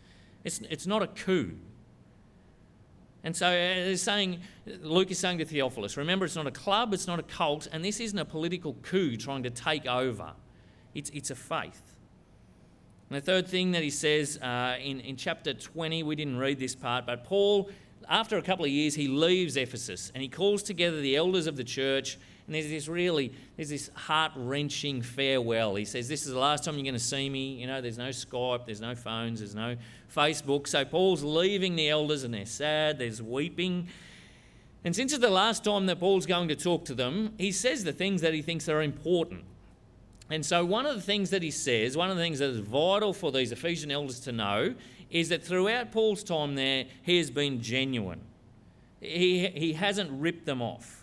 It's, 0.44 0.60
it's 0.70 0.86
not 0.86 1.01
a 1.01 1.08
coup. 1.08 1.56
And 3.24 3.36
so 3.36 3.48
uh, 3.48 3.96
saying, 3.96 4.41
Luke 4.82 5.12
is 5.12 5.20
saying 5.20 5.38
to 5.38 5.46
Theophilus, 5.46 5.96
remember, 5.96 6.25
it's 6.25 6.36
not 6.36 6.48
a 6.48 6.51
club, 6.51 6.94
it's 6.94 7.08
not 7.08 7.20
a 7.20 7.24
cult, 7.24 7.68
and 7.72 7.86
this 7.86 8.00
isn't 8.00 8.18
a 8.18 8.25
political 8.25 8.75
coup 8.82 9.15
trying 9.15 9.44
to 9.44 9.50
take 9.50 9.86
over. 9.86 10.32
It's, 10.96 11.10
it's 11.12 11.30
a 11.30 11.36
faith. 11.36 11.82
And 13.10 13.18
the 13.18 13.22
third 13.22 13.48
thing 13.48 13.72
that 13.72 13.84
he 13.84 13.89
says 13.89 14.38
uh, 14.38 14.77
in, 14.82 15.01
in 15.01 15.18
chapter 15.18 15.53
20, 15.53 16.01
we 16.03 16.15
didn't 16.15 16.38
read 16.38 16.60
this 16.60 16.75
part, 16.75 17.06
but 17.06 17.24
Paul, 17.24 17.70
after 18.10 18.38
a 18.38 18.41
couple 18.41 18.65
of 18.65 18.72
years, 18.72 18.96
he 18.96 19.08
leaves 19.08 19.56
Ephesus 19.56 20.12
and 20.15 20.24
he 20.24 20.30
calls 20.30 20.63
together 20.63 21.00
the 21.00 21.15
elders 21.15 21.46
of 21.46 21.58
the 21.58 21.63
church 21.63 22.18
and 22.51 22.55
there's 22.58 22.67
this 22.67 22.89
really, 22.89 23.31
there's 23.55 23.70
this 23.70 23.89
heart 23.96 24.34
wrenching 24.36 25.01
farewell. 25.01 25.75
He 25.75 25.86
says, 25.86 26.10
This 26.10 26.25
is 26.25 26.34
the 26.34 26.39
last 26.39 26.65
time 26.65 26.74
you're 26.74 26.84
going 26.84 26.96
to 26.96 27.00
see 27.00 27.29
me. 27.29 27.53
You 27.53 27.65
know, 27.65 27.79
there's 27.79 27.98
no 27.98 28.10
Skype, 28.10 28.65
there's 28.65 28.81
no 28.81 28.93
phones, 28.93 29.39
there's 29.39 29.55
no 29.55 29.77
Facebook. 30.13 30.67
So 30.67 30.84
Paul's 30.84 31.24
leaving 31.24 31.77
the 31.77 31.88
elders 31.88 32.25
and 32.25 32.34
they're 32.34 32.46
sad, 32.46 33.00
there's 33.00 33.22
weeping. 33.22 33.88
And 34.84 34.93
since 34.93 35.13
it's 35.13 35.22
the 35.22 35.29
last 35.29 35.63
time 35.63 35.86
that 35.86 36.01
Paul's 36.01 36.25
going 36.25 36.50
to 36.50 36.58
talk 36.58 36.84
to 36.86 36.93
them, 36.93 37.36
he 37.38 37.53
says 37.53 37.86
the 37.86 37.93
things 37.93 38.20
that 38.20 38.34
he 38.34 38.41
thinks 38.41 38.67
are 38.67 38.81
important. 38.81 39.46
And 40.29 40.46
so, 40.46 40.65
one 40.65 40.86
of 40.86 40.98
the 40.98 41.01
things 41.01 41.29
that 41.29 41.43
he 41.43 41.51
says, 41.51 41.96
one 41.96 42.12
of 42.12 42.17
the 42.17 42.22
things 42.22 42.39
that 42.39 42.50
is 42.50 42.60
vital 42.60 43.13
for 43.13 43.31
these 43.31 43.53
Ephesian 43.53 43.91
elders 43.91 44.20
to 44.22 44.34
know, 44.34 44.75
is 45.10 45.29
that 45.29 45.41
throughout 45.41 45.93
Paul's 45.93 46.22
time 46.22 46.55
there, 46.55 46.84
he 47.01 47.17
has 47.17 47.31
been 47.31 47.62
genuine. 47.62 48.20
He, 49.00 49.48
he 49.48 49.72
hasn't 49.72 50.12
ripped 50.12 50.46
them 50.46 50.62
off. 50.62 51.00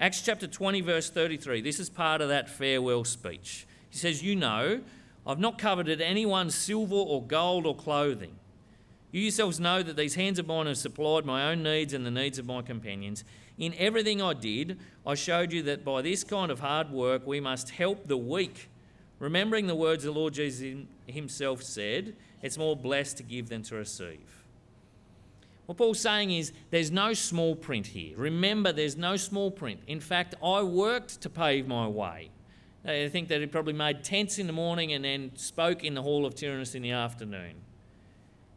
Acts 0.00 0.22
chapter 0.22 0.46
20, 0.46 0.80
verse 0.80 1.10
33. 1.10 1.60
This 1.60 1.80
is 1.80 1.90
part 1.90 2.20
of 2.20 2.28
that 2.28 2.48
farewell 2.48 3.02
speech. 3.02 3.66
He 3.90 3.98
says, 3.98 4.22
You 4.22 4.36
know, 4.36 4.80
I've 5.26 5.40
not 5.40 5.58
coveted 5.58 6.00
anyone's 6.00 6.54
silver 6.54 6.94
or 6.94 7.20
gold 7.20 7.66
or 7.66 7.74
clothing. 7.74 8.36
You 9.10 9.22
yourselves 9.22 9.58
know 9.58 9.82
that 9.82 9.96
these 9.96 10.14
hands 10.14 10.38
of 10.38 10.46
mine 10.46 10.66
have 10.66 10.78
supplied 10.78 11.24
my 11.24 11.50
own 11.50 11.64
needs 11.64 11.94
and 11.94 12.06
the 12.06 12.12
needs 12.12 12.38
of 12.38 12.46
my 12.46 12.62
companions. 12.62 13.24
In 13.58 13.74
everything 13.76 14.22
I 14.22 14.34
did, 14.34 14.78
I 15.04 15.16
showed 15.16 15.52
you 15.52 15.64
that 15.64 15.84
by 15.84 16.02
this 16.02 16.22
kind 16.22 16.52
of 16.52 16.60
hard 16.60 16.92
work 16.92 17.26
we 17.26 17.40
must 17.40 17.70
help 17.70 18.06
the 18.06 18.16
weak. 18.16 18.68
Remembering 19.18 19.66
the 19.66 19.74
words 19.74 20.04
the 20.04 20.12
Lord 20.12 20.34
Jesus 20.34 20.84
himself 21.08 21.60
said, 21.64 22.14
it's 22.40 22.56
more 22.56 22.76
blessed 22.76 23.16
to 23.16 23.24
give 23.24 23.48
than 23.48 23.62
to 23.64 23.74
receive. 23.74 24.37
What 25.68 25.76
Paul's 25.76 26.00
saying 26.00 26.30
is 26.30 26.54
there's 26.70 26.90
no 26.90 27.12
small 27.12 27.54
print 27.54 27.88
here. 27.88 28.16
Remember, 28.16 28.72
there's 28.72 28.96
no 28.96 29.16
small 29.16 29.50
print. 29.50 29.80
In 29.86 30.00
fact, 30.00 30.34
I 30.42 30.62
worked 30.62 31.20
to 31.20 31.28
pave 31.28 31.68
my 31.68 31.86
way. 31.86 32.30
I 32.86 33.10
think 33.10 33.28
that 33.28 33.42
he 33.42 33.46
probably 33.46 33.74
made 33.74 34.02
tents 34.02 34.38
in 34.38 34.46
the 34.46 34.52
morning 34.54 34.94
and 34.94 35.04
then 35.04 35.30
spoke 35.34 35.84
in 35.84 35.92
the 35.92 36.00
hall 36.00 36.24
of 36.24 36.34
Tyrannus 36.34 36.74
in 36.74 36.80
the 36.80 36.92
afternoon. 36.92 37.56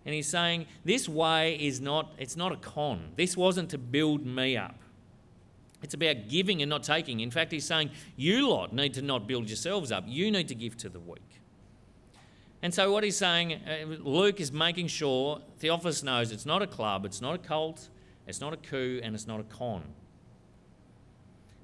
And 0.06 0.16
he's 0.16 0.30
saying 0.30 0.68
this 0.86 1.10
way 1.10 1.56
is 1.56 1.82
not 1.82 2.14
it's 2.18 2.38
not 2.38 2.54
a 2.54 2.56
con. 2.56 3.12
This 3.18 3.36
wasn't 3.36 3.70
to 3.72 3.78
build 3.78 4.26
me 4.26 4.56
up. 4.56 4.80
It's 5.84 5.94
about 5.94 6.30
giving 6.30 6.62
and 6.62 6.70
not 6.70 6.84
taking. 6.84 7.20
In 7.20 7.30
fact, 7.30 7.52
he's 7.52 7.66
saying 7.66 7.92
you 8.16 8.48
lot 8.48 8.72
need 8.72 8.94
to 8.94 9.02
not 9.02 9.28
build 9.28 9.50
yourselves 9.50 9.92
up. 9.92 10.06
You 10.08 10.32
need 10.32 10.48
to 10.48 10.56
give 10.56 10.78
to 10.78 10.88
the 10.88 11.02
weak. 11.02 11.42
And 12.64 12.74
so, 12.74 12.92
what 12.92 13.04
he's 13.04 13.18
saying, 13.18 13.54
uh, 13.54 13.86
Luke 14.02 14.40
is 14.40 14.52
making 14.52 14.88
sure 14.88 15.42
Theophilus 15.58 16.04
knows 16.04 16.32
it's 16.32 16.46
not 16.46 16.62
a 16.62 16.68
club, 16.68 17.06
it's 17.06 17.22
not 17.22 17.36
a 17.36 17.38
cult, 17.40 17.90
it's 18.28 18.40
not 18.40 18.54
a 18.54 18.58
coup, 18.58 19.00
and 19.04 19.16
it's 19.16 19.26
not 19.26 19.40
a 19.40 19.44
con. 19.44 19.84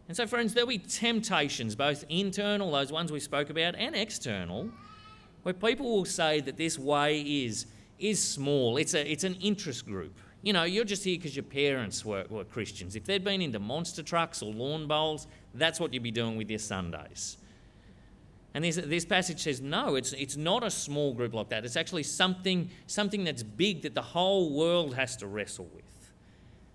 And 0.08 0.16
so, 0.16 0.26
friends, 0.26 0.54
there'll 0.54 0.70
be 0.70 0.80
temptations, 0.80 1.76
both 1.76 2.06
internal, 2.10 2.72
those 2.72 2.92
ones 2.92 3.12
we 3.12 3.20
spoke 3.20 3.50
about, 3.50 3.76
and 3.76 3.96
external, 3.96 4.70
where 5.44 5.54
people 5.54 5.86
will 5.86 6.06
say 6.06 6.40
that 6.42 6.58
this 6.58 6.80
way 6.80 7.22
is, 7.22 7.68
is 8.00 8.24
small. 8.24 8.78
It's, 8.78 8.94
a, 8.94 9.10
it's 9.10 9.24
an 9.24 9.36
interest 9.36 9.86
group. 9.86 10.18
You 10.42 10.54
know, 10.54 10.64
you're 10.64 10.86
just 10.86 11.04
here 11.04 11.18
because 11.18 11.36
your 11.36 11.44
parents 11.44 12.06
were, 12.06 12.26
were 12.30 12.46
Christians. 12.46 12.96
If 12.96 13.04
they'd 13.04 13.24
been 13.24 13.42
into 13.42 13.60
monster 13.60 14.02
trucks 14.02 14.42
or 14.42 14.54
lawn 14.54 14.88
bowls, 14.88 15.28
that's 15.54 15.80
what 15.80 15.94
you'd 15.94 16.04
be 16.04 16.12
doing 16.12 16.38
with 16.38 16.50
your 16.50 16.60
Sundays. 16.60 17.38
And 18.58 18.66
this, 18.66 18.78
this 18.78 19.06
passage 19.06 19.44
says, 19.44 19.62
no, 19.62 19.94
it's, 19.94 20.14
it's 20.14 20.36
not 20.36 20.64
a 20.64 20.72
small 20.72 21.14
group 21.14 21.36
like 21.36 21.50
that. 21.50 21.64
It's 21.64 21.76
actually 21.76 22.02
something, 22.02 22.72
something 22.88 23.24
that's 23.24 23.44
big 23.44 23.84
that 23.84 23.94
the 23.94 24.02
whole 24.02 24.52
world 24.52 24.96
has 24.96 25.16
to 25.18 25.28
wrestle 25.28 25.70
with. 25.76 25.84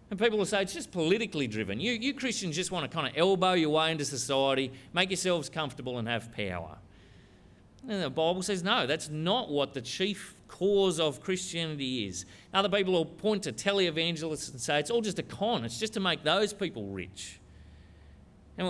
And 0.09 0.17
people 0.17 0.39
will 0.39 0.47
say 0.47 0.63
it's 0.63 0.75
just 0.75 0.93
politically 0.93 1.49
driven. 1.49 1.81
You, 1.81 1.91
you 1.95 2.15
Christians 2.15 2.55
just 2.55 2.71
want 2.71 2.89
to 2.89 2.97
kind 2.97 3.09
of 3.09 3.15
elbow 3.17 3.55
your 3.55 3.71
way 3.71 3.91
into 3.91 4.05
society, 4.05 4.73
make 4.93 5.11
yourselves 5.11 5.49
comfortable, 5.49 5.99
and 5.99 6.07
have 6.07 6.33
power. 6.33 6.79
And 7.89 8.01
the 8.01 8.11
Bible 8.11 8.43
says, 8.43 8.63
no, 8.63 8.87
that's 8.87 9.09
not 9.09 9.51
what 9.51 9.75
the 9.75 9.81
chief 9.81 10.37
cause 10.47 11.01
of 11.01 11.21
Christianity 11.21 12.07
is. 12.07 12.27
Other 12.55 12.69
people 12.69 12.93
will 12.93 13.07
point 13.07 13.43
to 13.43 13.53
televangelists 13.53 14.53
and 14.53 14.61
say 14.61 14.79
it's 14.79 14.93
all 14.93 15.01
just 15.01 15.19
a 15.19 15.25
con, 15.25 15.65
it's 15.65 15.81
just 15.81 15.95
to 15.95 16.01
make 16.01 16.23
those 16.23 16.53
people 16.53 16.87
rich. 16.87 17.41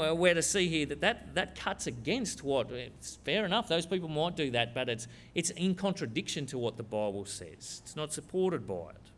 And 0.00 0.18
we're 0.18 0.34
to 0.34 0.42
see 0.42 0.68
here 0.68 0.86
that, 0.86 1.00
that 1.02 1.34
that 1.34 1.54
cuts 1.54 1.86
against 1.86 2.42
what, 2.42 2.70
it's 2.70 3.16
fair 3.24 3.44
enough, 3.44 3.68
those 3.68 3.84
people 3.84 4.08
might 4.08 4.36
do 4.36 4.50
that, 4.52 4.74
but 4.74 4.88
it's, 4.88 5.06
it's 5.34 5.50
in 5.50 5.74
contradiction 5.74 6.46
to 6.46 6.58
what 6.58 6.76
the 6.76 6.82
Bible 6.82 7.26
says. 7.26 7.82
It's 7.84 7.94
not 7.94 8.12
supported 8.12 8.66
by 8.66 8.90
it. 8.90 9.10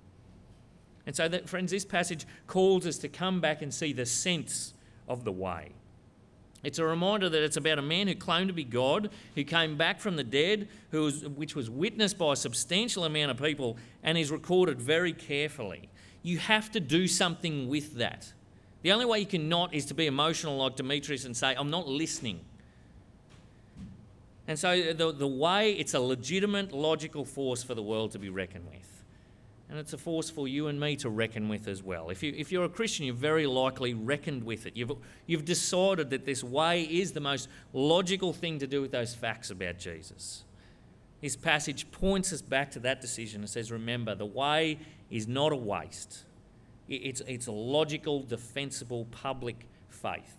And 1.07 1.15
so, 1.15 1.29
that, 1.29 1.49
friends, 1.49 1.71
this 1.71 1.85
passage 1.85 2.27
calls 2.47 2.87
us 2.87 2.99
to 2.99 3.09
come 3.09 3.41
back 3.41 3.63
and 3.63 3.73
see 3.73 3.93
the 3.93 4.07
sense 4.07 4.75
of 5.07 5.25
the 5.25 5.33
way. 5.33 5.73
It's 6.63 6.79
a 6.79 6.85
reminder 6.85 7.29
that 7.29 7.43
it's 7.43 7.59
about 7.59 7.79
a 7.79 7.83
man 7.83 8.09
who 8.09 8.15
claimed 8.15 8.49
to 8.49 8.55
be 8.55 8.65
God, 8.65 9.11
who 9.35 9.45
came 9.45 9.77
back 9.77 10.01
from 10.01 10.17
the 10.17 10.25
dead, 10.25 10.69
who 10.91 11.03
was, 11.03 11.29
which 11.29 11.55
was 11.55 11.69
witnessed 11.69 12.17
by 12.17 12.33
a 12.33 12.37
substantial 12.37 13.05
amount 13.05 13.31
of 13.31 13.37
people, 13.37 13.77
and 14.03 14.17
is 14.17 14.31
recorded 14.31 14.81
very 14.81 15.13
carefully. 15.13 15.91
You 16.23 16.39
have 16.39 16.73
to 16.73 16.81
do 16.81 17.07
something 17.07 17.69
with 17.69 17.97
that. 17.97 18.33
The 18.85 18.93
only 18.93 19.07
way 19.07 19.19
you 19.19 19.27
can 19.27 19.49
not 19.49 19.73
is 19.73 19.87
to 19.87 19.95
be 19.95 20.07
emotional 20.07 20.59
like 20.59 20.77
Demetrius 20.77 21.25
and 21.25 21.35
say, 21.35 21.55
I'm 21.59 21.71
not 21.71 21.89
listening. 21.89 22.41
And 24.47 24.59
so 24.59 24.93
the, 24.93 25.11
the 25.11 25.27
way, 25.27 25.73
it's 25.73 25.95
a 25.95 26.01
legitimate, 26.01 26.71
logical 26.71 27.25
force 27.25 27.63
for 27.63 27.75
the 27.75 27.83
world 27.83 28.11
to 28.11 28.19
be 28.19 28.29
reckoned 28.29 28.67
with. 28.67 29.03
And 29.71 29.79
it's 29.79 29.95
a 29.95 29.99
force 29.99 30.29
for 30.29 30.47
you 30.47 30.67
and 30.67 30.79
me 30.79 30.97
to 30.97 31.09
reckon 31.09 31.49
with 31.49 31.67
as 31.67 31.83
well. 31.83 32.11
If, 32.11 32.23
you, 32.23 32.35
if 32.37 32.53
you're 32.53 32.67
a 32.67 32.69
Christian, 32.69 33.07
you've 33.07 33.17
very 33.17 33.47
likely 33.47 33.95
reckoned 33.95 34.45
with 34.45 34.67
it. 34.67 34.77
You've, 34.77 34.93
you've 35.27 35.47
decided 35.47 36.11
that 36.11 36.27
this 36.27 36.45
way 36.45 36.83
is 36.83 37.13
the 37.13 37.21
most 37.21 37.49
logical 37.73 38.35
thing 38.35 38.59
to 38.59 38.67
do 38.67 38.83
with 38.83 38.93
those 38.93 39.15
facts 39.15 39.49
about 39.49 39.79
Jesus. 39.79 40.45
This 41.23 41.37
passage 41.37 41.91
points 41.91 42.35
us 42.35 42.43
back 42.43 42.71
to 42.73 42.81
that 42.81 43.01
decision 43.01 43.41
and 43.41 43.49
says, 43.49 43.73
Remember, 43.73 44.15
the 44.15 44.27
way 44.27 44.79
is 45.09 45.27
not 45.27 45.53
a 45.53 45.57
waste. 45.57 46.25
It's, 46.89 47.23
it's 47.27 47.49
logical, 47.49 48.23
defensible 48.23 49.07
public 49.07 49.69
faith. 49.89 50.37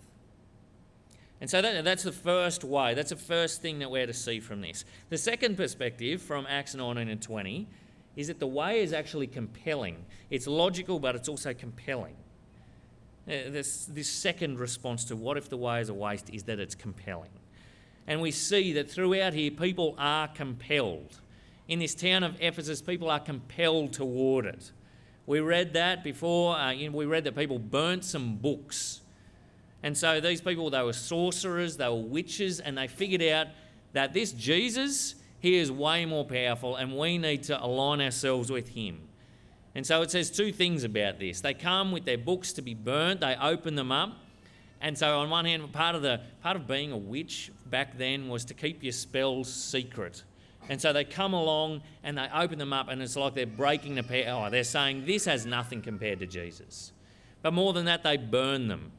And 1.42 1.50
so 1.50 1.62
that, 1.62 1.84
that's 1.84 2.04
the 2.04 2.12
first 2.12 2.64
way, 2.64 2.94
that's 2.94 3.10
the 3.10 3.16
first 3.16 3.62
thing 3.62 3.80
that 3.80 3.92
we're 3.92 4.08
to 4.08 4.14
see 4.14 4.40
from 4.40 4.62
this. 4.62 4.86
The 5.10 5.18
second 5.18 5.58
perspective 5.58 6.22
from 6.22 6.46
Acts 6.48 6.76
19 6.76 7.10
and 7.10 7.22
20 7.22 7.68
is 8.16 8.28
that 8.28 8.40
the 8.40 8.48
way 8.48 8.82
is 8.82 8.94
actually 8.94 9.28
compelling. 9.28 10.06
It's 10.30 10.48
logical, 10.48 11.00
but 11.00 11.16
it's 11.16 11.28
also 11.28 11.54
compelling. 11.54 12.16
Uh, 13.28 13.50
this, 13.50 13.86
this 13.86 14.10
second 14.10 14.60
response 14.60 15.04
to 15.06 15.16
what 15.16 15.36
if 15.36 15.50
the 15.50 15.58
way 15.58 15.82
is 15.82 15.90
a 15.90 15.94
waste 15.94 16.30
is 16.30 16.44
that 16.44 16.60
it's 16.60 16.76
compelling. 16.76 17.32
And 18.08 18.22
we 18.22 18.32
see 18.32 18.72
that 18.74 18.90
throughout 18.90 19.34
here, 19.34 19.52
people 19.52 19.96
are 19.98 20.28
compelled. 20.28 21.20
In 21.68 21.80
this 21.80 21.96
town 21.96 22.24
of 22.24 22.40
Ephesus, 22.40 22.82
people 22.82 23.10
are 23.10 23.20
compelled 23.20 23.94
toward 23.94 24.46
it. 24.46 24.72
We 25.26 25.40
read 25.40 25.74
that 25.74 26.04
before. 26.04 26.56
Uh, 26.56 26.72
you 26.72 26.90
know, 26.90 26.98
we 26.98 27.06
read 27.06 27.24
that 27.24 27.36
people 27.36 27.60
burnt 27.60 28.06
some 28.06 28.38
books. 28.38 29.02
And 29.82 29.98
so 29.98 30.20
these 30.20 30.42
people, 30.42 30.70
they 30.70 30.82
were 30.82 30.94
sorcerers, 30.94 31.78
they 31.78 31.88
were 31.88 31.96
witches, 31.96 32.60
and 32.60 32.78
they 32.78 32.88
figured 32.88 33.22
out 33.22 33.48
that 33.94 34.14
this 34.14 34.32
Jesus, 34.32 35.16
he 35.40 35.58
is 35.58 35.72
way 35.72 36.06
more 36.06 36.26
powerful, 36.26 36.76
and 36.76 36.98
we 36.98 37.18
need 37.18 37.44
to 37.44 37.64
align 37.64 38.02
ourselves 38.02 38.52
with 38.52 38.70
him. 38.70 39.00
And 39.76 39.86
so 39.86 40.02
it 40.02 40.10
says 40.10 40.32
two 40.32 40.52
things 40.52 40.84
about 40.84 41.20
this. 41.20 41.42
They 41.42 41.54
come 41.54 41.92
with 41.92 42.06
their 42.06 42.18
books 42.18 42.54
to 42.54 42.62
be 42.62 42.74
burnt, 42.74 43.22
they 43.22 43.36
open 43.36 43.76
them 43.76 43.92
up. 43.92 44.18
And 44.82 44.98
so 44.98 45.20
on 45.20 45.30
one 45.30 45.46
hand, 45.46 45.72
part 45.72 45.96
of 45.96 46.02
the 46.02 46.22
part 46.42 46.56
of 46.56 46.68
being 46.68 46.92
a 46.92 46.98
witch 46.98 47.52
back 47.66 47.98
then 47.98 48.28
was 48.28 48.46
to 48.46 48.54
keep 48.54 48.84
your 48.84 48.92
spells 48.92 49.52
secret. 49.52 50.24
And 50.70 50.82
so 50.82 50.94
they 50.94 51.04
come 51.04 51.34
along 51.34 51.82
and 52.04 52.18
they 52.18 52.28
open 52.34 52.58
them 52.58 52.74
up, 52.74 52.88
and 52.90 53.02
it's 53.02 53.16
like 53.16 53.36
they're 53.36 53.46
breaking 53.46 53.96
the 53.96 54.04
power. 54.04 54.50
They're 54.50 54.64
saying 54.64 55.06
this 55.06 55.26
has 55.26 55.46
nothing 55.46 55.82
compared 55.82 56.20
to 56.20 56.26
Jesus. 56.26 56.92
But 57.42 57.54
more 57.54 57.74
than 57.74 57.86
that, 57.86 58.04
they 58.04 58.18
burn 58.18 58.68
them. 58.68 58.92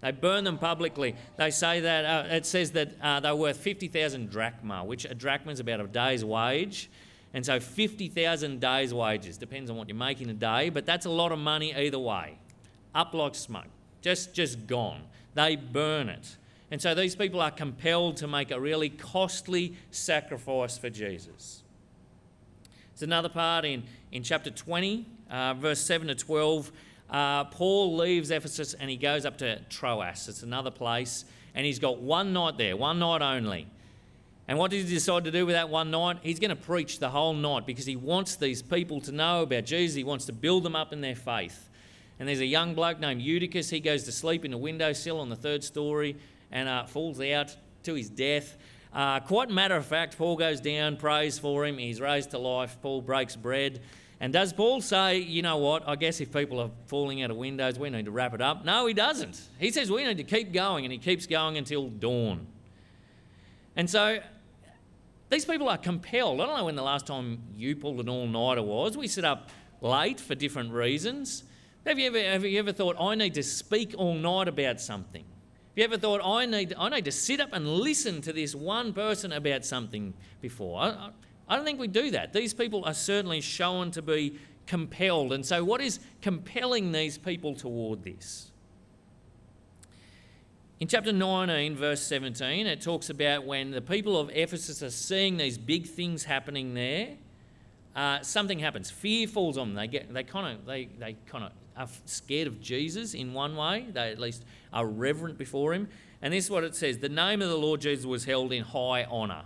They 0.00 0.12
burn 0.12 0.44
them 0.44 0.56
publicly. 0.56 1.14
They 1.36 1.50
say 1.50 1.80
that 1.80 2.04
uh, 2.04 2.34
it 2.34 2.46
says 2.46 2.70
that 2.72 2.92
uh, 3.02 3.20
they're 3.20 3.36
worth 3.36 3.58
50,000 3.58 4.30
drachma, 4.30 4.84
which 4.84 5.04
a 5.04 5.14
drachma 5.14 5.52
is 5.52 5.60
about 5.60 5.80
a 5.80 5.86
day's 5.86 6.24
wage. 6.24 6.90
And 7.34 7.44
so 7.44 7.60
50,000 7.60 8.60
days' 8.60 8.92
wages, 8.92 9.36
depends 9.36 9.70
on 9.70 9.76
what 9.76 9.88
you're 9.88 9.96
making 9.96 10.30
a 10.30 10.34
day, 10.34 10.70
but 10.70 10.86
that's 10.86 11.06
a 11.06 11.10
lot 11.10 11.32
of 11.32 11.38
money 11.38 11.74
either 11.74 11.98
way. 11.98 12.38
Up 12.94 13.14
like 13.14 13.34
smoke, 13.34 13.68
just, 14.00 14.34
just 14.34 14.66
gone. 14.66 15.02
They 15.34 15.54
burn 15.54 16.08
it. 16.08 16.36
And 16.70 16.80
so 16.80 16.94
these 16.94 17.16
people 17.16 17.40
are 17.40 17.50
compelled 17.50 18.16
to 18.18 18.28
make 18.28 18.50
a 18.50 18.60
really 18.60 18.90
costly 18.90 19.76
sacrifice 19.90 20.78
for 20.78 20.88
Jesus. 20.88 21.64
There's 22.92 23.02
another 23.02 23.28
part 23.28 23.64
in, 23.64 23.82
in 24.12 24.22
chapter 24.22 24.50
20, 24.50 25.06
uh, 25.30 25.54
verse 25.54 25.80
7 25.80 26.08
to 26.08 26.14
12. 26.14 26.70
Uh, 27.08 27.44
Paul 27.44 27.96
leaves 27.96 28.30
Ephesus 28.30 28.74
and 28.74 28.88
he 28.88 28.96
goes 28.96 29.26
up 29.26 29.38
to 29.38 29.60
Troas. 29.68 30.28
It's 30.28 30.44
another 30.44 30.70
place. 30.70 31.24
And 31.54 31.66
he's 31.66 31.80
got 31.80 31.98
one 31.98 32.32
night 32.32 32.56
there, 32.56 32.76
one 32.76 33.00
night 33.00 33.22
only. 33.22 33.66
And 34.46 34.58
what 34.58 34.70
does 34.70 34.88
he 34.88 34.94
decide 34.94 35.24
to 35.24 35.32
do 35.32 35.46
with 35.46 35.54
that 35.56 35.70
one 35.70 35.90
night? 35.90 36.18
He's 36.22 36.38
going 36.38 36.50
to 36.50 36.56
preach 36.56 37.00
the 37.00 37.10
whole 37.10 37.34
night 37.34 37.66
because 37.66 37.86
he 37.86 37.96
wants 37.96 38.36
these 38.36 38.62
people 38.62 39.00
to 39.02 39.12
know 39.12 39.42
about 39.42 39.64
Jesus. 39.64 39.96
He 39.96 40.04
wants 40.04 40.26
to 40.26 40.32
build 40.32 40.62
them 40.62 40.76
up 40.76 40.92
in 40.92 41.00
their 41.00 41.16
faith. 41.16 41.68
And 42.18 42.28
there's 42.28 42.40
a 42.40 42.46
young 42.46 42.74
bloke 42.74 43.00
named 43.00 43.22
Eutychus. 43.22 43.70
He 43.70 43.80
goes 43.80 44.04
to 44.04 44.12
sleep 44.12 44.44
in 44.44 44.52
a 44.52 44.58
windowsill 44.58 45.18
on 45.18 45.30
the 45.30 45.36
third 45.36 45.64
story 45.64 46.16
and 46.50 46.68
uh, 46.68 46.86
falls 46.86 47.20
out 47.20 47.56
to 47.84 47.94
his 47.94 48.08
death. 48.08 48.56
Uh, 48.92 49.20
quite 49.20 49.50
a 49.50 49.52
matter 49.52 49.76
of 49.76 49.86
fact, 49.86 50.18
Paul 50.18 50.36
goes 50.36 50.60
down, 50.60 50.96
prays 50.96 51.38
for 51.38 51.64
him, 51.64 51.78
he's 51.78 52.00
raised 52.00 52.30
to 52.32 52.38
life. 52.38 52.76
Paul 52.82 53.00
breaks 53.00 53.36
bread. 53.36 53.80
And 54.22 54.34
does 54.34 54.52
Paul 54.52 54.82
say, 54.82 55.18
you 55.18 55.40
know 55.40 55.56
what, 55.56 55.88
I 55.88 55.96
guess 55.96 56.20
if 56.20 56.30
people 56.32 56.60
are 56.60 56.70
falling 56.86 57.22
out 57.22 57.30
of 57.30 57.38
windows, 57.38 57.78
we 57.78 57.88
need 57.88 58.04
to 58.04 58.10
wrap 58.10 58.34
it 58.34 58.42
up? 58.42 58.64
No, 58.64 58.86
he 58.86 58.92
doesn't. 58.92 59.40
He 59.58 59.70
says 59.70 59.90
we 59.90 60.04
need 60.04 60.18
to 60.18 60.24
keep 60.24 60.52
going, 60.52 60.84
and 60.84 60.92
he 60.92 60.98
keeps 60.98 61.26
going 61.26 61.56
until 61.56 61.88
dawn. 61.88 62.46
And 63.76 63.88
so 63.88 64.18
these 65.30 65.46
people 65.46 65.70
are 65.70 65.78
compelled. 65.78 66.40
I 66.40 66.46
don't 66.46 66.58
know 66.58 66.64
when 66.66 66.76
the 66.76 66.82
last 66.82 67.06
time 67.06 67.40
you 67.56 67.76
pulled 67.76 68.00
an 68.00 68.08
all 68.10 68.26
nighter 68.26 68.62
was. 68.62 68.96
We 68.96 69.06
sit 69.06 69.24
up 69.24 69.48
late 69.80 70.20
for 70.20 70.34
different 70.34 70.72
reasons. 70.72 71.44
Have 71.86 71.98
you, 71.98 72.08
ever, 72.08 72.20
have 72.20 72.44
you 72.44 72.58
ever 72.58 72.72
thought, 72.72 72.96
I 73.00 73.14
need 73.14 73.32
to 73.34 73.42
speak 73.42 73.94
all 73.96 74.14
night 74.14 74.48
about 74.48 74.82
something? 74.82 75.24
Have 75.70 75.78
you 75.78 75.84
ever 75.84 75.98
thought, 75.98 76.20
I 76.24 76.46
need, 76.46 76.74
I 76.76 76.88
need 76.88 77.04
to 77.04 77.12
sit 77.12 77.40
up 77.40 77.50
and 77.52 77.66
listen 77.66 78.20
to 78.22 78.32
this 78.32 78.54
one 78.54 78.92
person 78.92 79.32
about 79.32 79.64
something 79.64 80.14
before? 80.40 80.80
I, 80.80 81.10
I 81.48 81.56
don't 81.56 81.64
think 81.64 81.78
we 81.78 81.86
do 81.86 82.10
that. 82.10 82.32
These 82.32 82.54
people 82.54 82.84
are 82.84 82.94
certainly 82.94 83.40
shown 83.40 83.92
to 83.92 84.02
be 84.02 84.38
compelled. 84.66 85.32
And 85.32 85.46
so, 85.46 85.64
what 85.64 85.80
is 85.80 86.00
compelling 86.22 86.92
these 86.92 87.18
people 87.18 87.54
toward 87.54 88.02
this? 88.02 88.50
In 90.80 90.88
chapter 90.88 91.12
19, 91.12 91.76
verse 91.76 92.00
17, 92.02 92.66
it 92.66 92.80
talks 92.80 93.10
about 93.10 93.44
when 93.44 93.70
the 93.70 93.82
people 93.82 94.18
of 94.18 94.30
Ephesus 94.30 94.82
are 94.82 94.90
seeing 94.90 95.36
these 95.36 95.58
big 95.58 95.86
things 95.86 96.24
happening 96.24 96.74
there. 96.74 97.16
uh, 97.94 98.20
something 98.22 98.58
happens. 98.58 98.90
Fear 98.90 99.28
falls 99.28 99.58
on 99.58 99.68
them. 99.68 99.76
They 99.76 99.88
get 99.88 100.12
they 100.12 100.22
kind 100.22 100.56
of 100.56 100.64
they 100.66 100.86
they 100.98 101.16
kind 101.26 101.44
of 101.44 101.52
are 101.80 101.88
scared 102.04 102.46
of 102.46 102.60
Jesus 102.60 103.14
in 103.14 103.32
one 103.32 103.56
way. 103.56 103.86
They 103.90 104.10
at 104.10 104.18
least 104.18 104.44
are 104.72 104.86
reverent 104.86 105.38
before 105.38 105.72
him. 105.72 105.88
And 106.22 106.34
this 106.34 106.44
is 106.44 106.50
what 106.50 106.64
it 106.64 106.76
says: 106.76 106.98
the 106.98 107.08
name 107.08 107.42
of 107.42 107.48
the 107.48 107.56
Lord 107.56 107.80
Jesus 107.80 108.04
was 108.04 108.24
held 108.24 108.52
in 108.52 108.62
high 108.62 109.04
honor. 109.04 109.44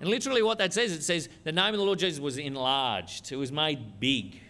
And 0.00 0.08
literally, 0.08 0.42
what 0.42 0.58
that 0.58 0.72
says, 0.72 0.92
it 0.92 1.02
says 1.02 1.28
the 1.44 1.52
name 1.52 1.74
of 1.74 1.78
the 1.78 1.84
Lord 1.84 1.98
Jesus 1.98 2.20
was 2.20 2.38
enlarged. 2.38 3.30
It 3.32 3.36
was 3.36 3.52
made 3.52 4.00
big. 4.00 4.40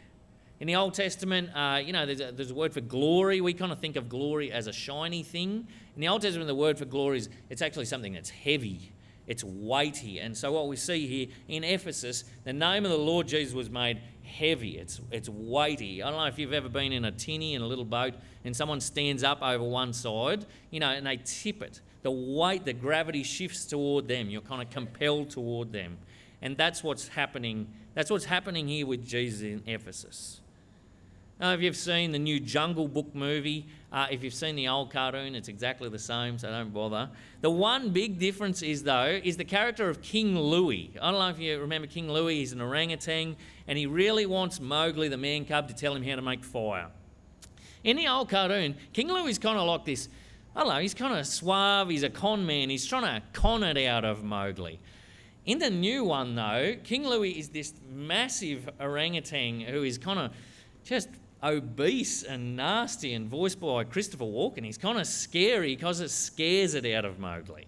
In 0.61 0.67
the 0.67 0.77
Old 0.77 0.93
Testament, 0.93 1.51
uh, 1.55 1.81
you 1.83 1.93
know, 1.93 2.05
there's 2.05 2.21
a, 2.21 2.33
there's 2.33 2.51
a 2.51 2.55
word 2.55 2.75
for 2.75 2.83
glory. 2.83 3.41
We 3.41 3.55
kind 3.55 3.73
of 3.73 3.81
think 3.81 3.97
of 3.97 4.11
glory 4.11 4.53
as 4.53 4.67
a 4.67 4.73
shiny 4.73 5.23
thing. 5.23 5.67
In 5.97 6.01
the 6.01 6.09
Old 6.09 6.21
Testament, 6.21 6.49
the 6.49 6.55
word 6.55 6.79
for 6.79 6.85
glory 6.85 7.19
is 7.19 7.31
it's 7.49 7.63
actually 7.63 7.87
something 7.87 8.13
that's 8.13 8.31
heavy, 8.31 8.93
it's 9.27 9.43
weighty. 9.43 10.21
And 10.21 10.37
so, 10.37 10.53
what 10.53 10.69
we 10.69 10.77
see 10.77 11.07
here 11.07 11.27
in 11.49 11.65
Ephesus, 11.65 12.25
the 12.45 12.53
name 12.53 12.85
of 12.85 12.91
the 12.91 12.99
Lord 12.99 13.27
Jesus 13.27 13.55
was 13.55 13.71
made 13.71 14.01
heavy, 14.31 14.79
it's, 14.79 15.01
it's 15.11 15.29
weighty. 15.29 16.03
I 16.03 16.11
don't 16.11 16.19
know 16.19 16.27
if 16.27 16.39
you've 16.39 16.53
ever 16.53 16.69
been 16.69 16.93
in 16.93 17.05
a 17.05 17.13
tinny 17.13 17.55
in 17.55 17.63
a 17.63 17.67
little 17.67 17.85
boat 17.85 18.15
and 18.45 18.57
someone 18.57 18.81
stands 18.81 19.23
up 19.23 19.43
over 19.43 19.65
one 19.65 19.93
side, 19.93 20.47
you 20.71 20.81
know, 20.81 20.91
and 20.91 21.07
they 21.07 21.19
tip 21.19 21.63
it. 21.63 21.81
The 22.03 22.11
weight, 22.11 22.65
the 22.65 22.73
gravity 22.73 23.23
shifts 23.23 23.67
toward 23.67 24.09
them. 24.09 24.31
You're 24.31 24.41
kind 24.41 24.63
of 24.63 24.71
compelled 24.71 25.31
toward 25.31 25.73
them. 25.73 25.99
And 26.41 26.57
that's 26.57 26.83
what's 26.83 27.09
happening. 27.09 27.69
That's 27.95 28.11
what's 28.11 28.25
happening 28.25 28.69
here 28.69 28.87
with 28.87 29.07
Jesus 29.07 29.43
in 29.43 29.63
Ephesus. 29.67 30.41
Now, 31.41 31.55
if 31.55 31.63
you've 31.63 31.77
seen 31.77 32.13
the 32.13 32.19
new 32.19 32.39
Jungle 32.39 32.87
Book 32.87 33.15
movie, 33.15 33.67
uh, 33.91 34.07
if 34.11 34.23
you've 34.23 34.35
seen 34.35 34.57
the 34.57 34.69
old 34.69 34.93
cartoon, 34.93 35.35
it's 35.35 35.49
exactly 35.49 35.89
the 35.89 35.99
same, 35.99 36.39
so 36.39 36.51
don't 36.51 36.71
bother. 36.71 37.09
The 37.41 37.49
one 37.49 37.91
big 37.91 38.19
difference 38.19 38.61
is, 38.61 38.83
though, 38.83 39.19
is 39.25 39.39
the 39.39 39.45
character 39.47 39.89
of 39.89 40.03
King 40.03 40.39
Louie. 40.39 40.91
I 41.01 41.11
don't 41.11 41.19
know 41.19 41.29
if 41.31 41.39
you 41.39 41.59
remember 41.59 41.87
King 41.87 42.13
Louie, 42.13 42.41
he's 42.41 42.53
an 42.53 42.61
orangutan, 42.61 43.37
and 43.67 43.79
he 43.79 43.87
really 43.87 44.27
wants 44.27 44.61
Mowgli, 44.61 45.09
the 45.09 45.17
man 45.17 45.47
cub, 45.47 45.67
to 45.69 45.75
tell 45.75 45.95
him 45.95 46.03
how 46.03 46.17
to 46.17 46.21
make 46.21 46.45
fire. 46.45 46.89
In 47.85 47.97
the 47.97 48.07
old 48.07 48.29
cartoon, 48.29 48.77
King 48.93 49.09
Louie's 49.09 49.39
kind 49.39 49.59
of 49.59 49.67
like 49.67 49.87
this, 49.87 50.11
I 50.55 50.61
don't 50.61 50.69
know, 50.69 50.79
he's 50.79 50.93
kind 50.93 51.19
of 51.19 51.27
suave, 51.27 51.89
he's 51.89 52.03
a 52.03 52.11
con 52.11 52.45
man, 52.45 52.69
he's 52.69 52.85
trying 52.85 53.05
to 53.05 53.27
con 53.33 53.63
it 53.63 53.83
out 53.87 54.05
of 54.05 54.23
Mowgli. 54.23 54.79
In 55.47 55.59
the 55.59 55.71
new 55.71 56.05
one, 56.05 56.35
though, 56.35 56.77
King 56.85 57.07
Louie 57.07 57.31
is 57.31 57.49
this 57.49 57.73
massive 57.91 58.69
orangutan 58.79 59.61
who 59.61 59.85
is 59.85 59.97
kind 59.97 60.19
of 60.19 60.33
just 60.85 61.09
obese 61.43 62.23
and 62.23 62.57
nasty 62.57 63.15
and 63.15 63.29
voiced 63.29 63.61
by 63.61 63.85
Christopher 63.85 64.25
Walken. 64.25 64.65
He's 64.65 64.79
kind 64.79 64.99
of 64.99 65.07
scary 65.07 65.75
because 65.75 66.01
it 66.01 66.11
scares 66.11 66.75
it 66.75 66.87
out 66.87 67.05
of 67.05 67.19
Mowgli. 67.19 67.67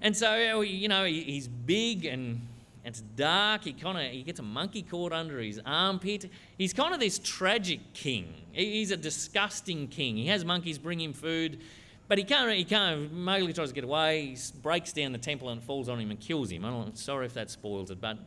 And 0.00 0.16
so, 0.16 0.60
you 0.60 0.88
know, 0.88 1.04
he's 1.04 1.48
big 1.48 2.04
and 2.04 2.40
it's 2.84 3.00
dark. 3.00 3.64
He 3.64 3.72
kind 3.72 3.98
of 3.98 4.12
he 4.12 4.22
gets 4.22 4.40
a 4.40 4.42
monkey 4.42 4.82
caught 4.82 5.12
under 5.12 5.38
his 5.38 5.60
armpit. 5.64 6.30
He's 6.58 6.72
kind 6.72 6.92
of 6.92 7.00
this 7.00 7.18
tragic 7.20 7.80
king. 7.94 8.34
He's 8.52 8.90
a 8.90 8.96
disgusting 8.96 9.88
king. 9.88 10.16
He 10.16 10.26
has 10.26 10.44
monkeys 10.44 10.78
bring 10.78 11.00
him 11.00 11.12
food, 11.12 11.60
but 12.08 12.18
he 12.18 12.24
can't. 12.24 12.52
He 12.52 12.64
can't. 12.64 13.12
Mowgli 13.12 13.52
tries 13.52 13.68
to 13.68 13.74
get 13.74 13.84
away. 13.84 14.26
He 14.26 14.36
breaks 14.60 14.92
down 14.92 15.12
the 15.12 15.18
temple 15.18 15.50
and 15.50 15.62
falls 15.62 15.88
on 15.88 16.00
him 16.00 16.10
and 16.10 16.18
kills 16.18 16.50
him. 16.50 16.64
I'm 16.64 16.96
sorry 16.96 17.26
if 17.26 17.34
that 17.34 17.50
spoils 17.50 17.90
it, 17.90 18.00
but 18.00 18.18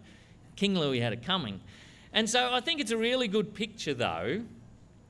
King 0.55 0.79
Louie 0.79 1.01
had 1.01 1.11
it 1.11 1.23
coming. 1.23 1.59
And 2.15 2.29
so 2.29 2.49
I 2.53 2.61
think 2.61 2.79
it's 2.79 2.91
a 2.91 2.97
really 2.97 3.27
good 3.27 3.53
picture, 3.53 3.93
though, 3.93 4.41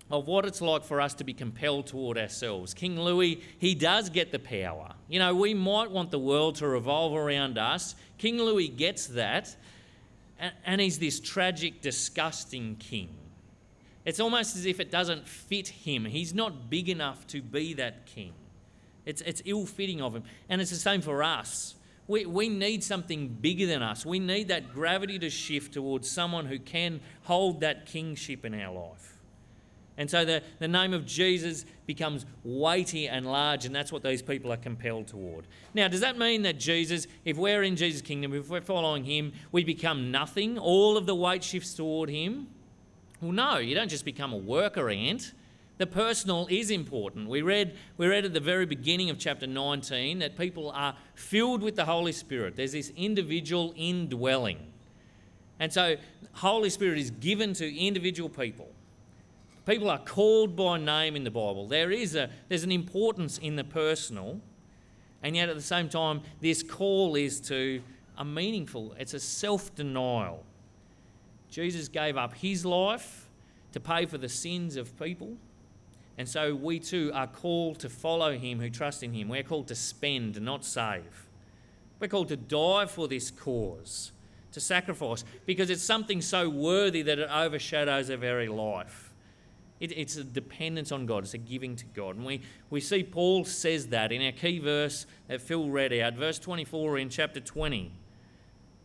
of 0.10 0.28
what 0.28 0.44
it's 0.44 0.60
like 0.60 0.84
for 0.84 1.00
us 1.00 1.14
to 1.16 1.24
be 1.24 1.36
compelled 1.36 1.86
toward 1.86 2.18
ourselves. 2.18 2.74
King 2.74 3.00
Louie, 3.00 3.44
he 3.60 3.76
does 3.76 4.10
get 4.10 4.32
the 4.32 4.40
power. 4.40 4.92
You 5.08 5.20
know, 5.20 5.36
we 5.36 5.54
might 5.54 5.92
want 5.92 6.10
the 6.10 6.18
world 6.18 6.56
to 6.56 6.68
revolve 6.68 7.14
around 7.14 7.60
us. 7.60 7.94
King 8.18 8.40
Louie 8.40 8.68
gets 8.68 9.06
that, 9.08 9.56
and, 10.66 10.82
he's 10.82 10.98
this 10.98 11.20
tragic, 11.20 11.82
disgusting 11.82 12.76
king. 12.78 13.10
It's 14.04 14.20
almost 14.20 14.56
as 14.56 14.66
if 14.66 14.80
it 14.80 14.90
doesn't 14.90 15.28
fit 15.28 15.68
him. 15.68 16.06
He's 16.06 16.34
not 16.34 16.72
big 16.72 16.90
enough 16.90 17.28
to 17.28 17.42
be 17.42 17.76
that 17.76 18.08
king. 18.08 18.34
It's, 19.06 19.22
it's 19.22 19.44
ill 19.46 19.68
fitting 19.68 20.02
of 20.02 20.16
him. 20.16 20.24
And 20.50 20.60
it's 20.60 20.72
the 20.72 20.78
same 20.78 21.02
for 21.02 21.22
us. 21.22 21.76
We, 22.08 22.26
we 22.26 22.50
need 22.50 22.84
something 22.84 23.28
bigger 23.28 23.66
than 23.66 23.82
us. 23.82 24.06
We 24.06 24.20
need 24.20 24.50
that 24.50 24.74
gravity 24.74 25.18
to 25.20 25.30
shift 25.30 25.74
towards 25.74 26.10
someone 26.10 26.46
who 26.46 26.60
can 26.60 27.02
hold 27.24 27.62
that 27.62 27.86
kingship 27.86 28.46
in 28.46 28.54
our 28.54 28.74
life. 28.74 29.16
And 29.98 30.10
so 30.10 30.26
the, 30.26 30.44
the 30.60 30.68
name 30.68 30.94
of 30.94 31.06
Jesus 31.06 31.66
becomes 31.86 32.26
weighty 32.44 33.08
and 33.08 33.26
large, 33.26 33.66
and 33.66 33.74
that's 33.74 33.92
what 33.92 34.04
these 34.04 34.22
people 34.22 34.52
are 34.52 34.58
compelled 34.58 35.08
toward. 35.08 35.48
Now, 35.74 35.88
does 35.88 36.02
that 36.02 36.18
mean 36.18 36.42
that 36.42 36.60
Jesus, 36.60 37.08
if 37.24 37.38
we're 37.38 37.64
in 37.64 37.76
Jesus' 37.78 38.02
kingdom, 38.02 38.34
if 38.34 38.50
we're 38.50 38.62
following 38.62 39.06
him, 39.06 39.32
we 39.52 39.64
become 39.64 40.12
nothing? 40.12 40.58
All 40.58 40.98
of 40.98 41.06
the 41.06 41.16
weight 41.16 41.44
shifts 41.44 41.74
toward 41.74 42.10
him? 42.10 42.48
Well, 43.22 43.32
no, 43.32 43.58
you 43.58 43.74
don't 43.74 43.90
just 43.90 44.06
become 44.06 44.34
a 44.34 44.38
worker 44.38 44.90
ant. 44.90 45.34
The 45.78 45.88
personal 45.88 46.48
is 46.50 46.72
important. 46.72 47.28
We 47.28 47.42
read, 47.42 47.76
we 47.98 48.08
read 48.08 48.24
at 48.24 48.34
the 48.34 48.40
very 48.40 48.66
beginning 48.66 49.10
of 49.10 49.20
chapter 49.20 49.46
19 49.46 50.20
that 50.20 50.38
people 50.38 50.72
are 50.72 50.96
filled 51.16 51.62
with 51.62 51.76
the 51.76 51.86
Holy 51.86 52.14
Spirit. 52.14 52.56
There's 52.56 52.72
this 52.72 52.94
individual 52.96 53.74
indwelling. 53.76 54.60
And 55.60 55.72
so, 55.72 55.98
Holy 56.34 56.70
Spirit 56.70 56.98
is 56.98 57.12
given 57.12 57.54
to 57.54 57.78
individual 57.78 58.30
people. 58.30 58.70
People 59.66 59.90
are 59.90 60.00
called 60.00 60.56
by 60.56 60.78
name 60.78 61.16
in 61.16 61.24
the 61.24 61.32
Bible. 61.32 61.68
There 61.68 61.92
is 61.92 62.16
a, 62.16 62.30
there's 62.50 62.64
an 62.64 62.72
importance 62.72 63.38
in 63.38 63.56
the 63.56 63.64
personal, 63.64 64.40
and 65.24 65.36
yet 65.36 65.50
at 65.50 65.56
the 65.56 65.62
same 65.62 65.90
time, 65.90 66.22
this 66.40 66.62
call 66.62 67.16
is 67.16 67.40
to 67.42 67.82
a 68.18 68.24
meaningful, 68.24 68.96
it's 68.98 69.14
a 69.14 69.20
self 69.20 69.74
denial. 69.76 70.44
Jesus 71.50 71.88
gave 71.88 72.16
up 72.16 72.36
his 72.36 72.66
life 72.66 73.28
to 73.72 73.80
pay 73.80 74.06
for 74.06 74.18
the 74.18 74.30
sins 74.30 74.76
of 74.76 74.98
people. 75.00 75.36
And 76.18 76.30
so 76.30 76.56
we 76.56 76.80
too 76.80 77.12
are 77.14 77.28
called 77.28 77.80
to 77.80 77.90
follow 77.90 78.38
him 78.38 78.60
who 78.60 78.70
trust 78.70 79.04
in 79.04 79.14
him. 79.14 79.28
We're 79.28 79.44
called 79.44 79.68
to 79.68 79.76
spend, 79.76 80.40
not 80.42 80.64
save. 80.64 81.28
We're 82.00 82.08
called 82.08 82.30
to 82.30 82.38
die 82.38 82.86
for 82.86 83.08
this 83.08 83.32
cause, 83.32 84.12
to 84.52 84.60
sacrifice, 84.60 85.24
because 85.46 85.70
it's 85.70 85.84
something 85.84 86.22
so 86.22 86.50
worthy 86.50 87.02
that 87.02 87.20
it 87.20 87.30
overshadows 87.30 88.10
our 88.10 88.18
very 88.18 88.48
life. 88.48 89.14
It, 89.80 89.92
it's 89.98 90.16
a 90.16 90.24
dependence 90.24 90.92
on 90.92 91.06
God, 91.06 91.24
it's 91.24 91.34
a 91.34 91.38
giving 91.38 91.76
to 91.76 91.86
God. 91.86 92.16
And 92.16 92.26
we, 92.26 92.42
we 92.70 92.80
see 92.80 93.04
Paul 93.04 93.44
says 93.44 93.88
that 93.88 94.12
in 94.12 94.26
our 94.26 94.32
key 94.32 94.60
verse 94.60 95.06
that 95.28 95.42
Phil 95.42 95.70
read 95.70 95.94
out, 95.94 96.14
verse 96.14 96.40
24 96.40 96.98
in 96.98 97.10
chapter 97.10 97.42
20. 97.42 97.92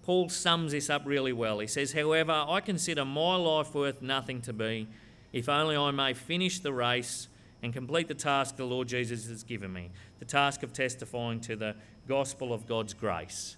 Paul 0.03 0.29
sums 0.29 0.73
this 0.73 0.90
up 0.90 1.03
really 1.05 1.33
well. 1.33 1.61
He 1.61 1.66
says, 1.66 1.93
However, 1.93 2.45
I 2.49 2.61
consider 2.61 3.05
my 3.05 3.37
life 3.37 3.75
worth 3.75 4.03
nothing 4.03 4.40
to 4.43 4.53
be, 4.53 4.88
if 5.33 5.49
only 5.49 5.77
I 5.77 5.90
may 5.90 6.14
finish 6.14 6.61
the 6.61 6.73
race 6.73 7.29
and 7.62 7.73
complete 7.73 8.09
the 8.09 8.14
task 8.14 8.57
the 8.57 8.64
Lord 8.64 8.88
Jesus 8.88 9.29
has 9.29 9.43
given 9.43 9.73
me 9.73 9.90
the 10.19 10.25
task 10.25 10.62
of 10.62 10.73
testifying 10.73 11.40
to 11.40 11.57
the 11.57 11.75
gospel 12.07 12.53
of 12.53 12.66
God's 12.66 12.95
grace. 12.95 13.57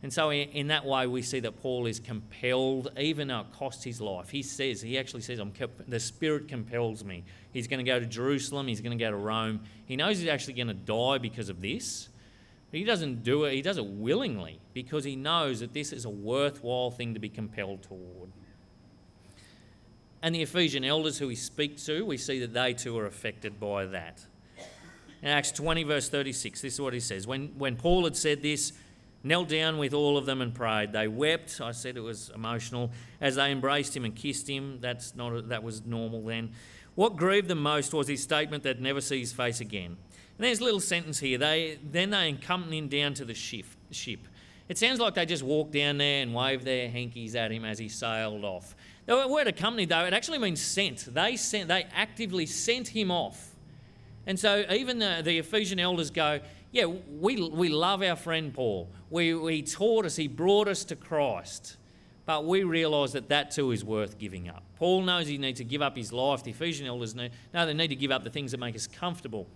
And 0.00 0.12
so, 0.12 0.30
in 0.30 0.68
that 0.68 0.84
way, 0.84 1.08
we 1.08 1.22
see 1.22 1.40
that 1.40 1.60
Paul 1.60 1.86
is 1.86 1.98
compelled, 1.98 2.92
even 2.96 3.28
though 3.28 3.40
it 3.40 3.52
cost 3.52 3.82
his 3.82 4.00
life. 4.00 4.28
He 4.28 4.42
says, 4.42 4.80
he 4.80 4.96
actually 4.96 5.22
says, 5.22 5.40
I'm 5.40 5.52
the 5.88 5.98
Spirit 5.98 6.46
compels 6.46 7.04
me. 7.04 7.24
He's 7.52 7.66
going 7.66 7.84
to 7.84 7.90
go 7.90 7.98
to 7.98 8.06
Jerusalem, 8.06 8.68
he's 8.68 8.80
going 8.80 8.96
to 8.96 9.04
go 9.04 9.10
to 9.10 9.16
Rome. 9.16 9.60
He 9.86 9.96
knows 9.96 10.20
he's 10.20 10.28
actually 10.28 10.54
going 10.54 10.68
to 10.68 10.74
die 10.74 11.18
because 11.18 11.48
of 11.48 11.60
this, 11.60 12.10
but 12.70 12.78
he 12.78 12.84
doesn't 12.84 13.24
do 13.24 13.44
it, 13.44 13.54
he 13.54 13.62
does 13.62 13.78
it 13.78 13.86
willingly 13.86 14.60
because 14.72 15.02
he 15.02 15.16
knows 15.16 15.58
that 15.60 15.72
this 15.72 15.92
is 15.92 16.04
a 16.04 16.10
worthwhile 16.10 16.92
thing 16.92 17.14
to 17.14 17.20
be 17.20 17.28
compelled 17.28 17.82
toward. 17.82 18.30
And 20.22 20.34
the 20.34 20.42
Ephesian 20.42 20.84
elders 20.84 21.18
who 21.18 21.28
he 21.28 21.36
speaks 21.36 21.84
to, 21.86 22.04
we 22.04 22.16
see 22.16 22.40
that 22.40 22.52
they 22.52 22.74
too 22.74 22.98
are 22.98 23.06
affected 23.06 23.60
by 23.60 23.86
that. 23.86 24.24
In 25.22 25.28
Acts 25.28 25.52
20, 25.52 25.84
verse 25.84 26.08
36, 26.08 26.60
this 26.60 26.74
is 26.74 26.80
what 26.80 26.92
he 26.92 27.00
says. 27.00 27.26
When, 27.26 27.48
when 27.58 27.76
Paul 27.76 28.04
had 28.04 28.16
said 28.16 28.42
this, 28.42 28.72
knelt 29.22 29.48
down 29.48 29.78
with 29.78 29.94
all 29.94 30.16
of 30.16 30.26
them 30.26 30.40
and 30.40 30.54
prayed. 30.54 30.92
They 30.92 31.08
wept. 31.08 31.60
I 31.60 31.72
said 31.72 31.96
it 31.96 32.00
was 32.00 32.30
emotional 32.34 32.90
as 33.20 33.36
they 33.36 33.50
embraced 33.50 33.96
him 33.96 34.04
and 34.04 34.14
kissed 34.14 34.48
him. 34.48 34.78
That's 34.80 35.14
not 35.14 35.48
that 35.48 35.62
was 35.62 35.84
normal 35.84 36.24
then. 36.24 36.52
What 36.94 37.16
grieved 37.16 37.48
them 37.48 37.62
most 37.62 37.92
was 37.92 38.08
his 38.08 38.22
statement 38.22 38.62
that 38.64 38.80
never 38.80 39.00
see 39.00 39.20
his 39.20 39.32
face 39.32 39.60
again. 39.60 39.96
And 40.38 40.44
there's 40.46 40.60
a 40.60 40.64
little 40.64 40.80
sentence 40.80 41.18
here. 41.18 41.38
They 41.38 41.78
then 41.82 42.10
they 42.10 42.30
accompanied 42.30 42.78
him 42.78 42.88
down 42.88 43.14
to 43.14 43.24
the 43.24 43.34
ship. 43.34 43.66
ship. 43.90 44.20
It 44.68 44.78
sounds 44.78 45.00
like 45.00 45.14
they 45.14 45.26
just 45.26 45.42
walked 45.42 45.72
down 45.72 45.98
there 45.98 46.22
and 46.22 46.34
waved 46.34 46.64
their 46.64 46.90
hankies 46.90 47.34
at 47.34 47.50
him 47.50 47.64
as 47.64 47.78
he 47.78 47.88
sailed 47.88 48.44
off. 48.44 48.76
The 49.08 49.26
word 49.26 49.46
accompanied, 49.46 49.88
though, 49.88 50.04
it 50.04 50.12
actually 50.12 50.36
means 50.36 50.60
sent. 50.60 51.14
They 51.14 51.36
sent. 51.36 51.68
They 51.68 51.86
actively 51.94 52.44
sent 52.44 52.88
him 52.88 53.10
off. 53.10 53.54
And 54.26 54.38
so 54.38 54.66
even 54.70 54.98
the, 54.98 55.22
the 55.24 55.38
Ephesian 55.38 55.80
elders 55.80 56.10
go, 56.10 56.40
yeah, 56.72 56.84
we, 56.84 57.40
we 57.48 57.70
love 57.70 58.02
our 58.02 58.16
friend 58.16 58.52
Paul. 58.52 58.90
We, 59.08 59.32
he 59.50 59.62
taught 59.62 60.04
us, 60.04 60.16
he 60.16 60.28
brought 60.28 60.68
us 60.68 60.84
to 60.84 60.96
Christ. 60.96 61.78
But 62.26 62.44
we 62.44 62.64
realise 62.64 63.12
that 63.12 63.30
that 63.30 63.50
too 63.50 63.70
is 63.70 63.82
worth 63.82 64.18
giving 64.18 64.50
up. 64.50 64.62
Paul 64.76 65.00
knows 65.00 65.26
he 65.26 65.38
needs 65.38 65.56
to 65.60 65.64
give 65.64 65.80
up 65.80 65.96
his 65.96 66.12
life. 66.12 66.44
The 66.44 66.50
Ephesian 66.50 66.86
elders 66.86 67.14
know, 67.14 67.30
know 67.54 67.64
they 67.64 67.72
need 67.72 67.88
to 67.88 67.96
give 67.96 68.10
up 68.10 68.24
the 68.24 68.30
things 68.30 68.50
that 68.50 68.60
make 68.60 68.76
us 68.76 68.86
comfortable, 68.86 69.46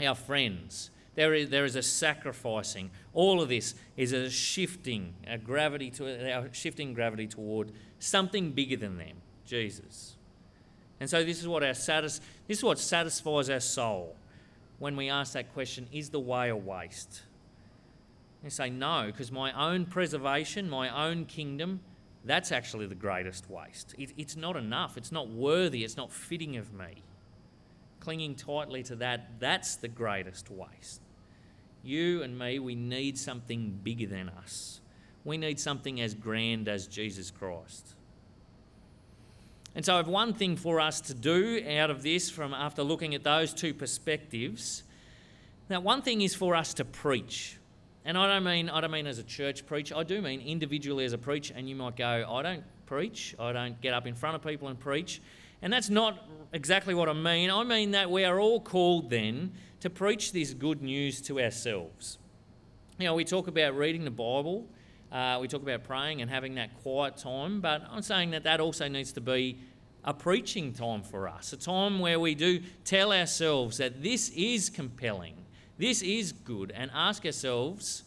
our 0.00 0.14
friends, 0.14 0.90
There 1.14 1.34
is, 1.34 1.50
there 1.50 1.64
is 1.64 1.76
a 1.76 1.82
sacrificing. 1.82 2.90
All 3.12 3.42
of 3.42 3.48
this 3.48 3.74
is 3.96 4.12
a 4.12 4.30
shifting, 4.30 5.14
a 5.26 5.36
gravity 5.36 5.90
to 5.92 6.06
a 6.06 6.54
shifting 6.54 6.94
gravity 6.94 7.26
toward 7.26 7.72
something 7.98 8.52
bigger 8.52 8.76
than 8.76 8.96
them, 8.96 9.18
Jesus. 9.44 10.16
And 11.00 11.10
so 11.10 11.22
this 11.24 11.40
is 11.40 11.48
what 11.48 11.62
our 11.62 11.74
satis- 11.74 12.20
this 12.46 12.58
is 12.58 12.64
what 12.64 12.78
satisfies 12.78 13.50
our 13.50 13.60
soul 13.60 14.16
when 14.78 14.96
we 14.96 15.10
ask 15.10 15.34
that 15.34 15.52
question: 15.52 15.86
Is 15.92 16.10
the 16.10 16.20
way 16.20 16.48
a 16.48 16.56
waste? 16.56 17.22
You 18.42 18.50
say 18.50 18.70
no, 18.70 19.04
because 19.06 19.30
my 19.30 19.52
own 19.52 19.84
preservation, 19.84 20.68
my 20.68 21.08
own 21.08 21.26
kingdom, 21.26 21.80
that's 22.24 22.50
actually 22.50 22.86
the 22.86 22.94
greatest 22.94 23.50
waste. 23.50 23.94
It, 23.98 24.12
it's 24.16 24.36
not 24.36 24.56
enough. 24.56 24.96
It's 24.96 25.12
not 25.12 25.28
worthy. 25.28 25.84
It's 25.84 25.96
not 25.96 26.10
fitting 26.10 26.56
of 26.56 26.72
me. 26.72 27.02
Clinging 28.00 28.34
tightly 28.34 28.82
to 28.84 28.96
that, 28.96 29.38
that's 29.38 29.76
the 29.76 29.88
greatest 29.88 30.50
waste. 30.50 31.01
You 31.82 32.22
and 32.22 32.38
me, 32.38 32.58
we 32.58 32.74
need 32.74 33.18
something 33.18 33.80
bigger 33.82 34.06
than 34.06 34.28
us. 34.28 34.80
We 35.24 35.36
need 35.36 35.58
something 35.58 36.00
as 36.00 36.14
grand 36.14 36.68
as 36.68 36.86
Jesus 36.86 37.30
Christ. 37.30 37.94
And 39.74 39.84
so, 39.84 39.96
I've 39.96 40.08
one 40.08 40.34
thing 40.34 40.56
for 40.56 40.80
us 40.80 41.00
to 41.02 41.14
do 41.14 41.64
out 41.78 41.90
of 41.90 42.02
this 42.02 42.28
from 42.28 42.52
after 42.52 42.82
looking 42.82 43.14
at 43.14 43.24
those 43.24 43.54
two 43.54 43.72
perspectives. 43.72 44.82
Now, 45.70 45.80
one 45.80 46.02
thing 46.02 46.20
is 46.20 46.34
for 46.34 46.54
us 46.54 46.74
to 46.74 46.84
preach. 46.84 47.58
And 48.04 48.18
I 48.18 48.26
don't 48.26 48.44
mean 48.44 48.68
I 48.68 48.80
don't 48.80 48.90
mean 48.90 49.06
as 49.06 49.18
a 49.18 49.22
church 49.22 49.64
preach. 49.64 49.92
I 49.92 50.02
do 50.02 50.20
mean 50.20 50.40
individually 50.40 51.04
as 51.04 51.12
a 51.12 51.18
preacher. 51.18 51.54
And 51.56 51.68
you 51.68 51.76
might 51.76 51.96
go, 51.96 52.26
I 52.28 52.42
don't 52.42 52.64
preach. 52.86 53.34
I 53.38 53.52
don't 53.52 53.80
get 53.80 53.94
up 53.94 54.06
in 54.06 54.14
front 54.14 54.36
of 54.36 54.42
people 54.42 54.68
and 54.68 54.78
preach. 54.78 55.22
And 55.62 55.72
that's 55.72 55.88
not 55.88 56.28
exactly 56.52 56.94
what 56.94 57.08
I 57.08 57.12
mean. 57.12 57.50
I 57.50 57.62
mean 57.62 57.92
that 57.92 58.10
we 58.10 58.24
are 58.24 58.40
all 58.40 58.60
called 58.60 59.08
then 59.08 59.52
to 59.82 59.90
preach 59.90 60.30
this 60.30 60.54
good 60.54 60.80
news 60.80 61.20
to 61.20 61.40
ourselves. 61.40 62.18
You 63.00 63.06
know, 63.06 63.14
we 63.16 63.24
talk 63.24 63.48
about 63.48 63.76
reading 63.76 64.04
the 64.04 64.12
Bible. 64.12 64.68
Uh, 65.10 65.38
we 65.40 65.48
talk 65.48 65.60
about 65.60 65.82
praying 65.82 66.22
and 66.22 66.30
having 66.30 66.54
that 66.54 66.80
quiet 66.84 67.16
time, 67.16 67.60
but 67.60 67.82
I'm 67.90 68.02
saying 68.02 68.30
that 68.30 68.44
that 68.44 68.60
also 68.60 68.86
needs 68.86 69.12
to 69.14 69.20
be 69.20 69.58
a 70.04 70.14
preaching 70.14 70.72
time 70.72 71.02
for 71.02 71.26
us, 71.26 71.52
a 71.52 71.56
time 71.56 71.98
where 71.98 72.20
we 72.20 72.36
do 72.36 72.60
tell 72.84 73.12
ourselves 73.12 73.78
that 73.78 74.04
this 74.04 74.28
is 74.36 74.70
compelling, 74.70 75.34
this 75.78 76.00
is 76.00 76.30
good, 76.30 76.70
and 76.70 76.88
ask 76.94 77.26
ourselves, 77.26 78.04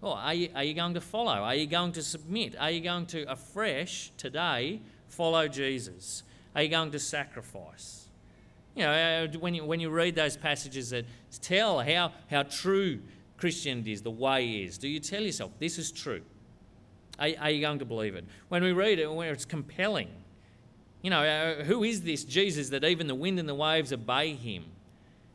well, 0.00 0.12
are 0.12 0.34
you, 0.34 0.50
are 0.54 0.62
you 0.62 0.74
going 0.74 0.94
to 0.94 1.00
follow? 1.00 1.32
Are 1.32 1.56
you 1.56 1.66
going 1.66 1.90
to 1.92 2.02
submit? 2.02 2.54
Are 2.56 2.70
you 2.70 2.80
going 2.80 3.06
to 3.06 3.28
afresh 3.28 4.12
today 4.18 4.82
follow 5.08 5.48
Jesus? 5.48 6.22
Are 6.54 6.62
you 6.62 6.68
going 6.68 6.92
to 6.92 7.00
sacrifice? 7.00 8.07
You 8.78 8.84
know, 8.84 8.92
uh, 8.92 9.38
when 9.40 9.54
you, 9.54 9.64
when 9.64 9.80
you 9.80 9.90
read 9.90 10.14
those 10.14 10.36
passages 10.36 10.90
that 10.90 11.04
tell 11.42 11.80
how, 11.80 12.12
how 12.30 12.44
true 12.44 13.00
Christianity 13.36 13.90
is, 13.90 14.02
the 14.02 14.10
way 14.12 14.62
is, 14.62 14.78
do 14.78 14.86
you 14.86 15.00
tell 15.00 15.20
yourself, 15.20 15.50
this 15.58 15.78
is 15.78 15.90
true? 15.90 16.22
Are, 17.18 17.28
are 17.40 17.50
you 17.50 17.60
going 17.60 17.80
to 17.80 17.84
believe 17.84 18.14
it? 18.14 18.24
When 18.50 18.62
we 18.62 18.70
read 18.70 19.00
it, 19.00 19.12
where 19.12 19.32
it's 19.32 19.44
compelling, 19.44 20.10
you 21.02 21.10
know, 21.10 21.24
uh, 21.24 21.64
who 21.64 21.82
is 21.82 22.02
this 22.02 22.22
Jesus 22.22 22.68
that 22.68 22.84
even 22.84 23.08
the 23.08 23.16
wind 23.16 23.40
and 23.40 23.48
the 23.48 23.54
waves 23.54 23.92
obey 23.92 24.34
him? 24.34 24.64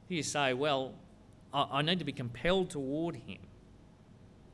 Do 0.07 0.15
you 0.15 0.23
say, 0.23 0.53
well, 0.53 0.93
I, 1.53 1.67
I 1.69 1.81
need 1.81 1.99
to 1.99 2.05
be 2.05 2.13
compelled 2.13 2.69
toward 2.69 3.17
him? 3.17 3.39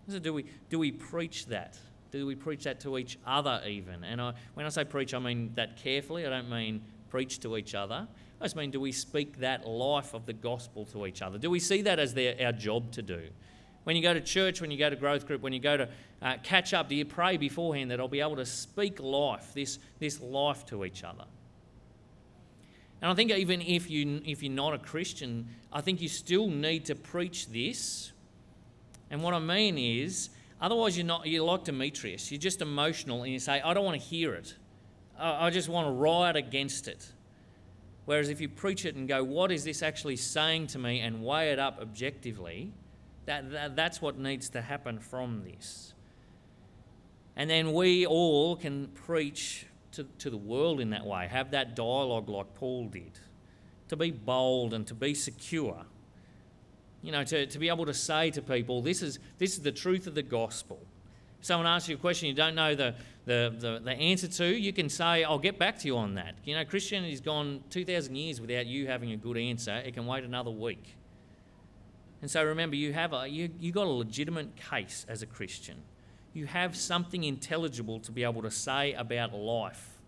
So 0.08 0.18
do 0.18 0.34
we, 0.34 0.46
do 0.72 0.80
we 0.80 0.92
preach 0.92 1.46
that? 1.46 1.78
Do 2.10 2.26
we 2.26 2.34
preach 2.34 2.64
that 2.64 2.80
to 2.80 2.98
each 2.98 3.20
other 3.24 3.62
even? 3.68 4.04
And 4.04 4.20
I, 4.20 4.34
when 4.56 4.66
I 4.66 4.70
say 4.70 4.84
preach, 4.84 5.14
I 5.14 5.20
mean 5.20 5.52
that 5.54 5.78
carefully. 5.78 6.26
I 6.26 6.30
don't 6.32 6.50
mean 6.50 6.82
preach 7.12 7.40
to 7.42 7.56
each 7.56 7.76
other. 7.76 8.08
I 8.42 8.46
just 8.46 8.56
mean, 8.56 8.72
do 8.72 8.80
we 8.80 8.92
speak 8.92 9.40
that 9.40 9.68
life 9.68 10.14
of 10.14 10.26
the 10.26 10.34
gospel 10.34 10.86
to 10.88 11.06
each 11.06 11.22
other? 11.22 11.38
Do 11.38 11.50
we 11.50 11.60
see 11.60 11.82
that 11.82 12.00
as 12.00 12.14
their, 12.14 12.36
our 12.46 12.54
job 12.54 12.92
to 12.94 13.02
do? 13.02 13.30
When 13.84 13.96
you 13.96 14.02
go 14.02 14.14
to 14.14 14.22
church, 14.22 14.62
when 14.62 14.72
you 14.72 14.78
go 14.78 14.90
to 14.90 14.96
growth 14.96 15.28
group, 15.28 15.42
when 15.42 15.52
you 15.52 15.60
go 15.60 15.76
to 15.76 15.90
uh, 16.22 16.38
catch 16.44 16.74
up, 16.74 16.90
do 16.90 16.96
you 16.96 17.06
pray 17.06 17.38
beforehand 17.38 17.92
that 17.92 18.00
I'll 18.00 18.08
be 18.08 18.22
able 18.22 18.38
to 18.38 18.46
speak 18.46 19.00
life, 19.00 19.54
this, 19.54 19.80
this 20.00 20.22
life 20.22 20.66
to 20.68 20.86
each 20.86 21.04
other? 21.04 21.26
And 23.02 23.12
I 23.12 23.14
think 23.14 23.32
even 23.32 23.62
if, 23.62 23.90
you, 23.90 24.22
if 24.26 24.44
you're 24.44 24.52
not 24.52 24.74
a 24.74 24.78
Christian, 24.78 25.48
I 25.72 25.82
think 25.82 26.02
you 26.02 26.10
still 26.10 26.48
need 26.48 26.86
to 26.86 26.96
preach 26.96 27.48
this. 27.48 28.12
And 29.10 29.24
what 29.24 29.34
I 29.34 29.40
mean 29.40 29.78
is, 29.78 30.30
otherwise 30.62 30.98
you're 30.98 31.08
not 31.08 31.26
you're 31.26 31.44
like 31.44 31.64
Demetrius. 31.64 32.32
You're 32.32 32.40
just 32.40 32.62
emotional 32.62 33.24
and 33.24 33.32
you 33.32 33.40
say, 33.40 33.62
I 33.62 33.74
don't 33.74 33.86
want 33.86 34.00
to 34.00 34.06
hear 34.06 34.34
it. 34.34 34.54
I, 35.18 35.48
I 35.48 35.50
just 35.50 35.70
want 35.70 35.88
to 35.88 35.92
riot 35.92 36.36
against 36.36 36.88
it. 36.88 37.10
Whereas 38.10 38.30
if 38.30 38.42
you 38.42 38.50
preach 38.50 38.86
it 38.86 38.96
and 38.96 39.08
go, 39.08 39.24
what 39.24 39.52
is 39.52 39.64
this 39.64 39.84
actually 39.84 40.16
saying 40.16 40.66
to 40.68 40.80
me, 40.80 41.00
and 41.00 41.24
weigh 41.24 41.52
it 41.52 41.60
up 41.60 41.78
objectively, 41.80 42.74
that, 43.28 43.52
that, 43.52 43.76
that's 43.76 44.02
what 44.02 44.18
needs 44.18 44.50
to 44.50 44.64
happen 44.64 44.98
from 44.98 45.44
this. 45.44 45.94
And 47.36 47.48
then 47.48 47.72
we 47.72 48.08
all 48.08 48.56
can 48.56 48.88
preach 48.88 49.68
to, 49.92 50.06
to 50.18 50.32
the 50.32 50.38
world 50.38 50.80
in 50.80 50.90
that 50.90 51.06
way, 51.06 51.28
have 51.28 51.52
that 51.52 51.76
dialogue 51.76 52.30
like 52.30 52.56
Paul 52.56 52.88
did, 52.88 53.20
to 53.90 53.96
be 53.96 54.10
bold 54.10 54.74
and 54.74 54.88
to 54.88 54.96
be 54.96 55.14
secure. 55.14 55.86
You 57.04 57.12
know, 57.12 57.24
to, 57.24 57.46
to 57.46 57.60
be 57.60 57.70
able 57.70 57.86
to 57.86 57.94
say 57.94 58.32
to 58.32 58.42
people, 58.42 58.82
this 58.82 59.04
is, 59.04 59.20
this 59.38 59.54
is 59.54 59.60
the 59.60 59.72
truth 59.72 60.08
of 60.08 60.16
the 60.16 60.24
gospel. 60.24 60.80
Someone 61.42 61.68
asks 61.68 61.88
you 61.88 61.96
a 61.96 62.00
question 62.00 62.28
you 62.28 62.34
don't 62.34 62.56
know 62.56 62.76
the, 62.76 62.96
the, 63.26 63.56
the, 63.58 63.82
the, 63.84 63.92
answer 63.92 64.28
to, 64.28 64.46
you 64.46 64.74
can 64.74 64.90
say, 64.90 65.24
I'll 65.24 65.40
get 65.40 65.58
back 65.58 65.80
to 65.80 65.88
you 65.88 65.98
on 65.98 66.16
that. 66.16 66.36
You 66.44 66.56
know, 66.56 66.66
Christianity's 66.66 67.22
gone 67.22 67.64
2,000 67.70 68.16
years 68.16 68.42
without 68.42 68.66
you 68.66 68.88
having 68.88 69.12
a 69.12 69.18
good 69.18 69.38
answer. 69.38 69.76
It 69.78 69.94
can 69.94 70.06
wait 70.06 70.24
another 70.24 70.52
week. 70.52 70.96
And 72.22 72.30
so 72.30 72.44
remember, 72.44 72.76
you 72.76 72.92
have 72.92 73.14
a, 73.14 73.28
you, 73.28 73.50
you 73.60 73.72
got 73.72 73.88
a 73.88 73.92
legitimate 73.92 74.56
case 74.56 75.06
as 75.08 75.22
a 75.22 75.26
Christian. 75.26 75.78
You 76.34 76.46
have 76.46 76.76
something 76.76 77.24
intelligible 77.24 78.00
to 78.02 78.12
be 78.12 78.24
able 78.24 78.42
to 78.42 78.52
say 78.52 78.94
about 78.94 79.34
life. 79.34 80.00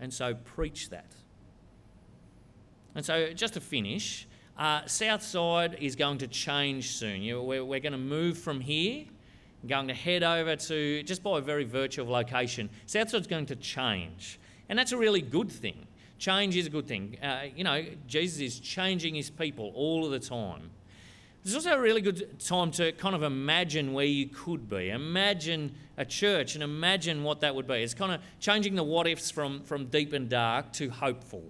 And 0.00 0.12
so 0.12 0.34
preach 0.34 0.90
that. 0.90 1.12
And 2.94 3.04
so 3.04 3.32
just 3.34 3.54
to 3.54 3.60
finish, 3.60 4.26
uh, 4.58 4.86
Southside 4.86 5.76
is 5.80 5.96
going 5.96 6.18
to 6.18 6.26
change 6.26 6.92
soon. 6.92 7.22
You 7.22 7.42
we're, 7.42 7.64
we're 7.64 7.80
going 7.80 7.92
to 7.92 7.98
move 7.98 8.38
from 8.38 8.60
here, 8.60 9.04
going 9.66 9.88
to 9.88 9.94
head 9.94 10.22
over 10.22 10.56
to, 10.56 11.02
just 11.02 11.22
by 11.22 11.38
a 11.38 11.40
very 11.40 11.64
virtue 11.64 12.02
of 12.02 12.08
location, 12.08 12.70
Southside's 12.86 13.26
going 13.26 13.46
to 13.46 13.56
change. 13.56 14.38
And 14.68 14.78
that's 14.78 14.92
a 14.92 14.96
really 14.96 15.22
good 15.22 15.50
thing. 15.50 15.86
Change 16.18 16.56
is 16.56 16.66
a 16.66 16.70
good 16.70 16.86
thing. 16.86 17.18
Uh, 17.22 17.42
you 17.54 17.64
know, 17.64 17.84
Jesus 18.06 18.40
is 18.40 18.60
changing 18.60 19.14
his 19.14 19.30
people 19.30 19.72
all 19.74 20.04
of 20.04 20.10
the 20.10 20.18
time. 20.18 20.70
It's 21.44 21.54
also 21.54 21.74
a 21.74 21.80
really 21.80 22.00
good 22.00 22.40
time 22.40 22.72
to 22.72 22.90
kind 22.92 23.14
of 23.14 23.22
imagine 23.22 23.92
where 23.92 24.04
you 24.04 24.26
could 24.26 24.68
be. 24.68 24.90
Imagine 24.90 25.74
a 25.96 26.04
church 26.04 26.54
and 26.54 26.64
imagine 26.64 27.22
what 27.22 27.40
that 27.42 27.54
would 27.54 27.68
be. 27.68 27.74
It's 27.74 27.94
kind 27.94 28.12
of 28.12 28.20
changing 28.40 28.74
the 28.74 28.82
what 28.82 29.06
ifs 29.06 29.30
from, 29.30 29.62
from 29.62 29.86
deep 29.86 30.12
and 30.12 30.28
dark 30.28 30.72
to 30.72 30.90
hopeful. 30.90 31.44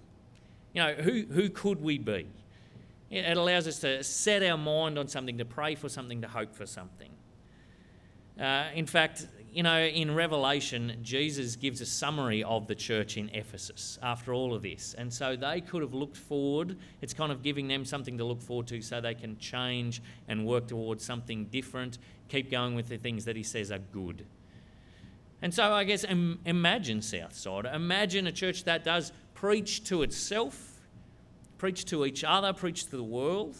You 0.73 0.83
know, 0.83 0.93
who, 0.93 1.25
who 1.31 1.49
could 1.49 1.81
we 1.81 1.97
be? 1.97 2.27
It 3.09 3.37
allows 3.37 3.67
us 3.67 3.79
to 3.79 4.03
set 4.03 4.43
our 4.43 4.57
mind 4.57 4.99
on 4.99 5.07
something, 5.07 5.37
to 5.37 5.45
pray 5.45 5.75
for 5.75 5.89
something, 5.89 6.21
to 6.21 6.27
hope 6.27 6.53
for 6.53 6.65
something. 6.65 7.09
Uh, 8.39 8.65
in 8.73 8.85
fact, 8.85 9.27
you 9.51 9.63
know, 9.63 9.79
in 9.79 10.13
Revelation, 10.13 10.97
Jesus 11.01 11.55
gives 11.55 11.81
a 11.81 11.85
summary 11.85 12.43
of 12.43 12.67
the 12.67 12.75
church 12.75 13.17
in 13.17 13.29
Ephesus 13.33 13.97
after 14.03 14.33
all 14.33 14.53
of 14.53 14.61
this. 14.61 14.93
And 14.95 15.11
so 15.11 15.35
they 15.35 15.61
could 15.61 15.81
have 15.81 15.95
looked 15.95 16.17
forward. 16.17 16.77
It's 17.01 17.13
kind 17.13 17.31
of 17.31 17.41
giving 17.41 17.67
them 17.67 17.83
something 17.83 18.19
to 18.19 18.23
look 18.23 18.41
forward 18.41 18.67
to 18.67 18.81
so 18.81 19.01
they 19.01 19.15
can 19.15 19.37
change 19.39 20.01
and 20.27 20.45
work 20.45 20.67
towards 20.67 21.03
something 21.03 21.45
different, 21.45 21.97
keep 22.29 22.51
going 22.51 22.75
with 22.75 22.89
the 22.89 22.97
things 22.97 23.25
that 23.25 23.35
he 23.35 23.43
says 23.43 23.71
are 23.71 23.79
good. 23.79 24.25
And 25.41 25.53
so 25.53 25.73
I 25.73 25.83
guess 25.85 26.03
Im- 26.03 26.39
imagine 26.45 27.01
Southside. 27.01 27.65
Imagine 27.65 28.27
a 28.27 28.31
church 28.31 28.63
that 28.65 28.83
does 28.83 29.11
preach 29.33 29.83
to 29.85 30.03
itself, 30.03 30.81
preach 31.57 31.85
to 31.85 32.05
each 32.05 32.23
other, 32.23 32.53
preach 32.53 32.85
to 32.85 32.97
the 32.97 33.03
world 33.03 33.55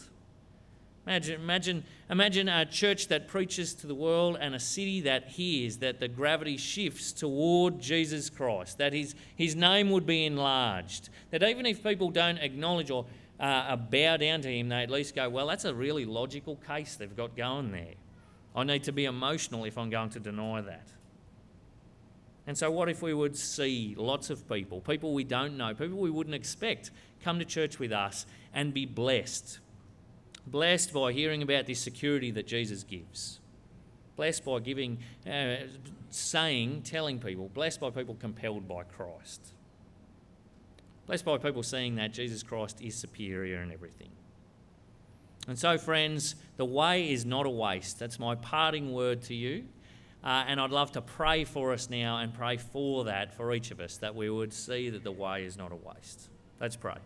Imagine, 1.08 1.40
imagine, 1.40 1.84
imagine 2.10 2.48
a 2.50 2.66
church 2.66 3.08
that 3.08 3.28
preaches 3.28 3.72
to 3.76 3.86
the 3.86 3.94
world 3.94 4.36
and 4.38 4.54
a 4.54 4.60
city 4.60 5.00
that 5.00 5.26
hears 5.26 5.78
that 5.78 6.00
the 6.00 6.06
gravity 6.06 6.58
shifts 6.58 7.12
toward 7.12 7.80
Jesus 7.80 8.28
Christ, 8.28 8.76
that 8.76 8.92
his, 8.92 9.14
his 9.34 9.56
name 9.56 9.88
would 9.88 10.04
be 10.04 10.26
enlarged, 10.26 11.08
that 11.30 11.42
even 11.42 11.64
if 11.64 11.82
people 11.82 12.10
don't 12.10 12.36
acknowledge 12.36 12.90
or 12.90 13.06
uh, 13.40 13.74
bow 13.74 14.18
down 14.18 14.42
to 14.42 14.54
him, 14.54 14.68
they 14.68 14.82
at 14.82 14.90
least 14.90 15.14
go, 15.14 15.30
Well, 15.30 15.46
that's 15.46 15.64
a 15.64 15.72
really 15.72 16.04
logical 16.04 16.56
case 16.56 16.96
they've 16.96 17.16
got 17.16 17.34
going 17.34 17.72
there. 17.72 17.94
I 18.54 18.64
need 18.64 18.82
to 18.84 18.92
be 18.92 19.06
emotional 19.06 19.64
if 19.64 19.78
I'm 19.78 19.88
going 19.88 20.10
to 20.10 20.20
deny 20.20 20.60
that. 20.60 20.88
And 22.46 22.58
so, 22.58 22.70
what 22.70 22.90
if 22.90 23.00
we 23.00 23.14
would 23.14 23.34
see 23.34 23.94
lots 23.96 24.28
of 24.28 24.46
people, 24.46 24.82
people 24.82 25.14
we 25.14 25.24
don't 25.24 25.56
know, 25.56 25.72
people 25.72 25.96
we 25.96 26.10
wouldn't 26.10 26.36
expect, 26.36 26.90
come 27.24 27.38
to 27.38 27.46
church 27.46 27.78
with 27.78 27.92
us 27.92 28.26
and 28.52 28.74
be 28.74 28.84
blessed 28.84 29.60
blessed 30.50 30.92
by 30.92 31.12
hearing 31.12 31.42
about 31.42 31.66
this 31.66 31.80
security 31.80 32.30
that 32.32 32.46
Jesus 32.46 32.82
gives, 32.84 33.40
blessed 34.16 34.44
by 34.44 34.60
giving, 34.60 34.98
uh, 35.26 35.56
saying, 36.10 36.82
telling 36.82 37.18
people, 37.18 37.48
blessed 37.52 37.80
by 37.80 37.90
people 37.90 38.14
compelled 38.14 38.66
by 38.66 38.82
Christ, 38.82 39.52
blessed 41.06 41.24
by 41.24 41.38
people 41.38 41.62
seeing 41.62 41.96
that 41.96 42.12
Jesus 42.12 42.42
Christ 42.42 42.80
is 42.80 42.94
superior 42.94 43.62
in 43.62 43.72
everything. 43.72 44.10
And 45.46 45.58
so, 45.58 45.78
friends, 45.78 46.34
the 46.58 46.66
way 46.66 47.10
is 47.10 47.24
not 47.24 47.46
a 47.46 47.50
waste. 47.50 47.98
That's 47.98 48.18
my 48.18 48.34
parting 48.34 48.92
word 48.92 49.22
to 49.22 49.34
you. 49.34 49.64
Uh, 50.22 50.44
and 50.46 50.60
I'd 50.60 50.70
love 50.70 50.92
to 50.92 51.00
pray 51.00 51.44
for 51.44 51.72
us 51.72 51.88
now 51.88 52.18
and 52.18 52.34
pray 52.34 52.56
for 52.56 53.04
that 53.04 53.32
for 53.32 53.54
each 53.54 53.70
of 53.70 53.80
us, 53.80 53.96
that 53.98 54.14
we 54.14 54.28
would 54.28 54.52
see 54.52 54.90
that 54.90 55.04
the 55.04 55.12
way 55.12 55.44
is 55.44 55.56
not 55.56 55.72
a 55.72 55.76
waste. 55.76 56.28
Let's 56.60 56.76
pray. 56.76 56.96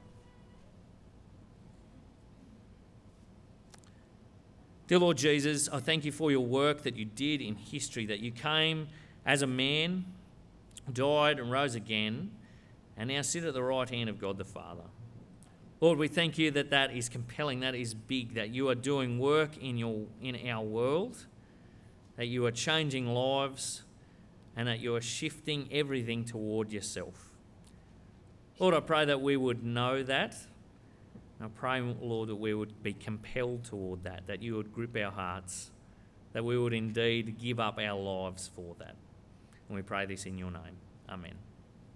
Dear 4.92 4.98
Lord 4.98 5.16
Jesus, 5.16 5.70
I 5.70 5.78
thank 5.78 6.05
you 6.05 6.12
for 6.12 6.31
your 6.31 6.44
work 6.44 6.83
that 6.83 6.96
you 6.96 7.07
did 7.07 7.40
in 7.40 7.55
history, 7.55 8.05
that 8.05 8.20
you 8.20 8.31
came 8.31 8.88
as 9.24 9.40
a 9.40 9.46
man, 9.46 10.05
died 10.92 11.38
and 11.38 11.50
rose 11.50 11.74
again, 11.74 12.31
and 12.98 13.09
now 13.09 13.22
sit 13.22 13.42
at 13.42 13.55
the 13.55 13.62
right 13.62 13.88
hand 13.88 14.11
of 14.11 14.18
God 14.20 14.37
the 14.37 14.44
Father. 14.44 14.83
Lord, 15.81 15.98
we 15.98 16.09
thank 16.09 16.37
you 16.37 16.50
that 16.50 16.68
that 16.68 16.94
is 16.94 17.09
compelling, 17.09 17.61
that 17.61 17.74
is 17.74 17.94
big, 17.94 18.35
that 18.35 18.50
you 18.50 18.68
are 18.68 18.74
doing 18.74 19.18
work 19.18 19.57
in, 19.57 19.78
your, 19.78 20.05
in 20.20 20.46
our 20.50 20.62
world, 20.62 21.24
that 22.16 22.26
you 22.26 22.44
are 22.44 22.52
changing 22.52 23.07
lives, 23.07 23.85
and 24.59 24.68
that 24.68 24.81
you 24.81 24.94
are 24.94 25.00
shifting 25.00 25.70
everything 25.72 26.22
toward 26.22 26.70
yourself. 26.70 27.31
Lord, 28.59 28.74
I 28.74 28.81
pray 28.81 29.07
that 29.07 29.22
we 29.22 29.38
would 29.38 29.64
know 29.64 30.02
that 30.02 30.37
I 31.42 31.48
pray, 31.48 31.81
Lord, 31.81 32.28
that 32.28 32.37
we 32.37 32.55
would 32.55 32.83
be 32.83 32.92
compelled 32.92 33.64
toward 33.64 34.05
that, 34.05 34.26
that 34.28 34.42
you 34.42 34.55
would 34.55 34.72
grip 34.72 34.96
our 34.96 35.11
hearts, 35.11 35.72
that 36.33 36.44
we 36.44 36.57
would 36.57 36.72
indeed 36.72 37.38
give 37.38 37.59
up 37.59 37.78
our 37.78 37.98
lives 37.98 38.50
for 38.55 38.76
that. 38.78 38.94
And 39.68 39.76
we 39.76 39.83
pray 39.83 40.07
this 40.07 40.24
in 40.24 40.38
your 40.38 40.50
name. 40.50 40.76
Amen. 41.09 41.35